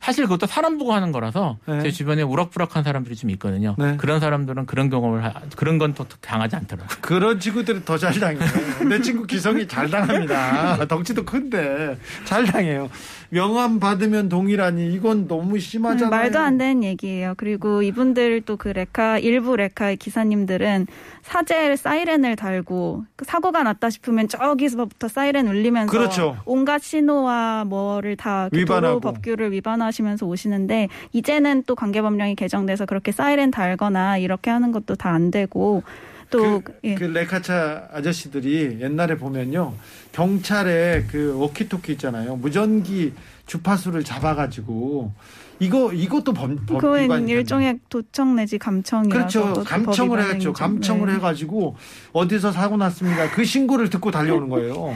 사실 0.00 0.24
그것도 0.24 0.46
사람 0.46 0.78
보고 0.78 0.92
하는 0.92 1.12
거라서 1.12 1.58
네. 1.66 1.82
제 1.82 1.90
주변에 1.90 2.22
우락부락한 2.22 2.82
사람들이 2.84 3.16
좀 3.16 3.30
있거든요. 3.30 3.74
네. 3.78 3.96
그런 3.96 4.20
사람들은 4.20 4.66
그런 4.66 4.88
경험을 4.90 5.24
하- 5.24 5.32
그런 5.56 5.78
건또 5.78 6.04
당하지 6.20 6.56
않더라고요. 6.56 6.98
그런 7.00 7.38
친구들은 7.40 7.84
더 7.84 7.98
잘 7.98 8.12
당해요. 8.20 8.40
내 8.88 9.00
친구 9.00 9.24
기성이 9.26 9.66
잘 9.66 9.90
당합니다. 9.90 10.86
덩치도 10.86 11.24
큰데 11.24 11.96
잘 12.24 12.44
당해요. 12.44 12.88
명함 13.30 13.78
받으면 13.80 14.28
동일하니 14.28 14.92
이건 14.94 15.28
너무 15.28 15.58
심하잖아요. 15.58 16.08
음, 16.08 16.10
말도 16.10 16.38
안 16.38 16.56
되는 16.58 16.82
얘기예요. 16.84 17.34
그리고 17.36 17.82
이분들 17.82 18.42
또 18.42 18.56
그 18.58 18.68
레카 18.68 19.18
일부 19.20 19.54
레카의 19.54 19.96
기사님들은 19.98 20.86
사제 21.22 21.76
사이렌을 21.76 22.34
달고 22.36 23.04
그 23.16 23.24
사고가 23.24 23.62
났다 23.62 23.90
싶으면 23.90 24.26
저기서부터 24.28 25.06
사이렌 25.08 25.46
울리면서 25.46 25.90
그렇죠. 25.92 26.38
온갖 26.44 26.82
신호와 26.82 27.64
뭐를 27.64 28.16
다그 28.16 28.56
위반하고. 28.56 29.00
도로 29.00 29.12
법규를 29.12 29.52
위반하시면서 29.58 30.24
오시는데 30.26 30.88
이제는 31.12 31.64
또 31.66 31.74
관계 31.74 32.00
법령이 32.02 32.34
개정돼서 32.34 32.86
그렇게 32.86 33.12
사이렌 33.12 33.50
달거나 33.50 34.18
이렇게 34.18 34.50
하는 34.50 34.72
것도 34.72 34.94
다 34.94 35.08
안 35.18 35.30
되고 35.30 35.82
또 36.30 36.60
그, 36.60 36.78
예. 36.84 36.94
그 36.94 37.04
레카차 37.04 37.88
아저씨들이 37.92 38.78
옛날에 38.80 39.16
보면요 39.16 39.72
경찰의 40.12 41.06
그 41.08 41.34
워키토키 41.38 41.92
있잖아요 41.92 42.36
무전기 42.36 43.14
주파수를 43.46 44.04
잡아가지고 44.04 45.12
이거 45.60 45.92
이것도 45.92 46.34
법, 46.34 46.54
법 46.66 46.80
그건. 46.80 47.28
일종의 47.28 47.80
도청 47.88 48.36
내지 48.36 48.58
감청이라서 48.58 49.54
그렇죠 49.54 49.64
감청을 49.64 50.18
위반행위죠. 50.18 50.52
감청을 50.52 51.08
네. 51.08 51.14
해가지고 51.14 51.76
어디서 52.12 52.52
사고 52.52 52.76
났습니다 52.76 53.30
그 53.30 53.44
신고를 53.44 53.90
듣고 53.90 54.10
달려오는 54.10 54.48
거예요. 54.50 54.94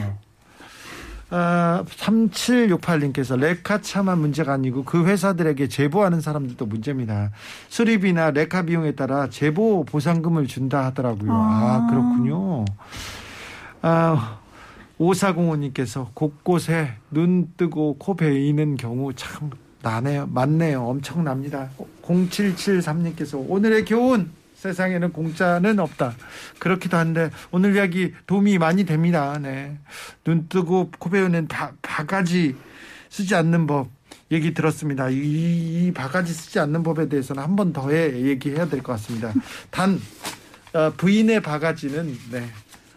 아, 1.34 1.82
3768님께서 1.86 3.38
레카차만 3.38 4.18
문제가 4.18 4.52
아니고 4.52 4.84
그 4.84 5.06
회사들에게 5.06 5.66
제보하는 5.66 6.20
사람들도 6.20 6.66
문제입니다. 6.66 7.30
수리비나 7.70 8.32
레카 8.32 8.62
비용에 8.62 8.92
따라 8.92 9.30
제보 9.30 9.82
보상금을 9.86 10.46
준다 10.46 10.84
하더라고요. 10.84 11.32
아, 11.32 11.36
아. 11.36 11.86
그렇군요. 11.88 12.66
아, 13.80 14.40
5405님께서 15.00 16.08
곳곳에 16.12 16.96
눈 17.10 17.50
뜨고 17.56 17.96
코 17.98 18.14
베이는 18.14 18.76
경우 18.76 19.14
참 19.14 19.50
나네요. 19.80 20.28
많네요. 20.30 20.84
엄청납니다. 20.84 21.70
0773님께서 22.02 23.42
오늘의 23.48 23.86
교훈 23.86 24.30
세상에는 24.66 25.12
공짜는 25.12 25.80
없다. 25.80 26.14
그렇기도 26.60 26.96
한데 26.96 27.30
오늘 27.50 27.74
이야기 27.74 28.12
도움이 28.28 28.58
많이 28.58 28.84
됩니다. 28.86 29.36
네. 29.42 29.76
눈 30.24 30.48
뜨고 30.48 30.92
코 31.00 31.10
베우는 31.10 31.48
바, 31.48 31.72
바가지 31.82 32.54
쓰지 33.10 33.34
않는 33.34 33.66
법 33.66 33.88
얘기 34.30 34.54
들었습니다. 34.54 35.08
이, 35.10 35.16
이 35.88 35.92
바가지 35.92 36.32
쓰지 36.32 36.60
않는 36.60 36.84
법에 36.84 37.08
대해서는 37.08 37.42
한 37.42 37.56
번더 37.56 37.92
얘기해야 37.92 38.66
될 38.68 38.82
것 38.82 38.92
같습니다. 38.92 39.32
단 39.70 40.00
어, 40.74 40.92
부인의 40.96 41.42
바가지는 41.42 42.16
네. 42.30 42.46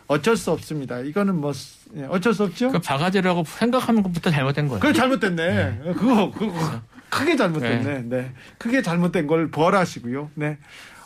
어쩔 0.07 0.38
수 0.38 0.51
없습니다. 0.51 0.99
이거는 0.99 1.36
뭐 1.41 1.51
예, 1.97 2.03
어쩔 2.03 2.32
수 2.36 2.43
없죠. 2.43 2.72
그 2.72 2.80
바가지라고 2.80 3.43
생각하는 3.43 4.03
것부터 4.03 4.30
잘못된 4.30 4.68
거예요. 4.68 4.80
그거 4.80 4.93
잘못됐네. 4.93 5.82
그거 5.97 6.32
그거 6.32 6.82
크게 7.09 7.36
잘못됐네. 7.36 8.03
네. 8.03 8.32
크게 8.59 8.84
잘못된 8.84 9.26
걸 9.26 9.49
벌하시고요. 9.49 10.30
네. 10.36 10.59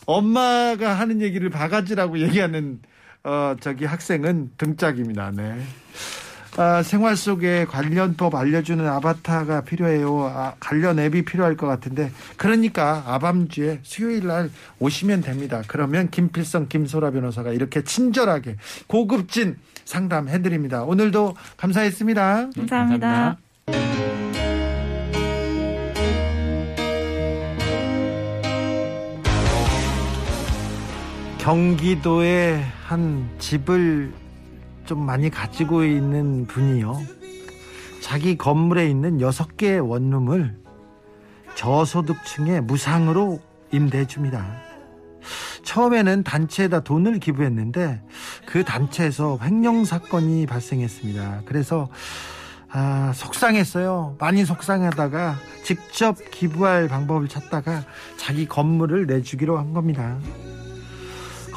엄마가 0.10 0.94
하는 0.94 1.22
얘기를 1.22 1.50
바가지라고 1.50 2.20
얘기하는 2.20 2.80
어 3.24 3.56
저기 3.60 3.86
학생은 3.86 4.52
등짝입니다. 4.58 5.32
네. 5.36 5.62
아, 6.58 6.82
생활 6.82 7.16
속에 7.16 7.66
관련법 7.66 8.34
알려주는 8.34 8.86
아바타가 8.86 9.62
필요해요. 9.62 10.32
아, 10.34 10.56
관련 10.60 10.98
앱이 10.98 11.24
필요할 11.26 11.56
것 11.56 11.68
같은데 11.68 12.12
그러니까 12.38 13.04
아밤주에 13.06 13.80
수요일 13.84 14.26
날 14.26 14.50
오시면 14.80 15.22
됩니다. 15.22 15.62
그러면 15.68 16.10
김필성 16.10 16.68
김소라 16.70 17.12
변호사가 17.12 17.52
이렇게 17.52 17.84
친절하게 17.84 18.56
고급진 18.88 19.58
상담해드립니다. 19.86 20.84
오늘도 20.84 21.36
감사했습니다. 21.58 22.50
감사합니다. 22.56 23.38
경기도에 31.40 32.62
한 32.86 33.30
집을 33.40 34.14
좀 34.86 35.06
많이 35.06 35.30
가지고 35.30 35.84
있는 35.84 36.46
분이요. 36.46 37.02
자기 38.02 38.38
건물에 38.38 38.88
있는 38.90 39.22
여섯 39.22 39.56
개의 39.58 39.80
원룸을 39.80 40.58
저소득층에 41.56 42.60
무상으로 42.60 43.40
임대해 43.72 44.06
줍니다. 44.06 44.46
처음에는 45.64 46.24
단체에다 46.24 46.82
돈을 46.82 47.20
기부했는데 47.20 48.02
그 48.46 48.64
단체에서 48.64 49.40
횡령 49.42 49.86
사건이 49.86 50.46
발생했습니다. 50.46 51.44
그래서 51.46 51.90
아, 52.72 53.12
속상했어요. 53.16 54.18
많이 54.20 54.46
속상하다가 54.46 55.38
직접 55.64 56.18
기부할 56.32 56.88
방법을 56.88 57.28
찾다가 57.28 57.84
자기 58.18 58.46
건물을 58.48 59.08
내주기로 59.08 59.58
한 59.58 59.74
겁니다. 59.74 60.18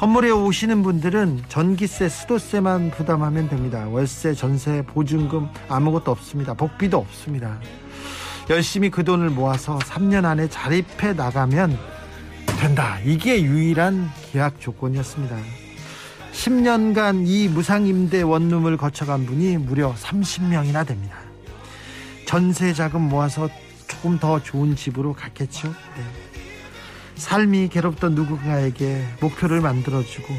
건물에 0.03 0.31
오시는 0.31 0.83
분들은 0.83 1.43
전기세, 1.47 2.09
수도세만 2.09 2.91
부담하면 2.91 3.47
됩니다. 3.47 3.87
월세, 3.87 4.33
전세, 4.33 4.81
보증금 4.81 5.47
아무것도 5.69 6.11
없습니다. 6.11 6.53
복비도 6.55 6.97
없습니다. 6.97 7.57
열심히 8.49 8.89
그 8.89 9.05
돈을 9.05 9.29
모아서 9.29 9.79
3년 9.79 10.25
안에 10.25 10.49
자립해 10.49 11.13
나가면 11.15 11.79
된다. 12.59 12.99
이게 13.05 13.43
유일한 13.43 14.11
계약 14.33 14.59
조건이었습니다. 14.59 15.37
10년간 16.33 17.25
이 17.25 17.47
무상임대 17.47 18.23
원룸을 18.23 18.75
거쳐간 18.75 19.25
분이 19.25 19.55
무려 19.55 19.93
30명이나 19.93 20.85
됩니다. 20.85 21.15
전세 22.25 22.73
자금 22.73 23.03
모아서 23.03 23.47
조금 23.87 24.19
더 24.19 24.43
좋은 24.43 24.75
집으로 24.75 25.13
갔겠죠. 25.13 25.69
네. 25.69 26.32
삶이 27.15 27.69
괴롭던 27.69 28.15
누군가에게 28.15 29.03
목표를 29.21 29.61
만들어주고 29.61 30.33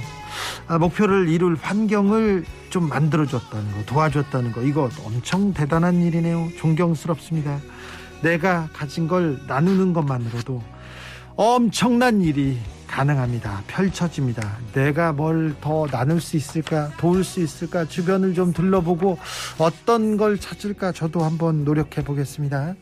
아, 0.67 0.79
목표를 0.79 1.29
이룰 1.29 1.57
환경을 1.61 2.45
좀 2.71 2.89
만들어줬다는 2.89 3.73
거 3.73 3.85
도와줬다는 3.87 4.53
거 4.53 4.63
이거 4.63 4.91
엄청 5.05 5.53
대단한 5.55 6.03
일이네요. 6.03 6.49
존경스럽습니다. 6.59 7.59
내가 8.23 8.69
가진 8.73 9.07
걸 9.07 9.39
나누는 9.47 9.93
것만으로도 9.93 10.63
엄청난 11.37 12.21
일이 12.21 12.59
가능합니다. 12.87 13.63
펼쳐집니다. 13.67 14.57
내가 14.73 15.13
뭘 15.13 15.55
더 15.61 15.87
나눌 15.87 16.21
수 16.21 16.37
있을까 16.37 16.91
도울 16.99 17.25
수 17.25 17.41
있을까 17.41 17.85
주변을 17.87 18.35
좀 18.35 18.53
둘러보고 18.53 19.19
어떤 19.59 20.17
걸 20.17 20.39
찾을까 20.39 20.93
저도 20.93 21.25
한번 21.25 21.65
노력해 21.65 22.05
보겠습니다 22.05 22.75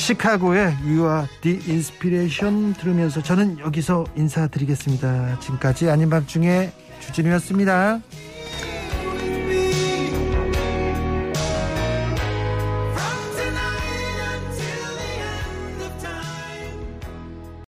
시카고의 0.00 0.76
You 0.82 1.06
Are 1.06 1.26
The 1.42 1.60
Inspiration 1.68 2.72
들으면서 2.74 3.22
저는 3.22 3.58
여기서 3.58 4.06
인사드리겠습니다. 4.16 5.38
지금까지 5.40 5.90
아닌 5.90 6.08
밤중에 6.08 6.72
주진우였습니다. 7.00 8.00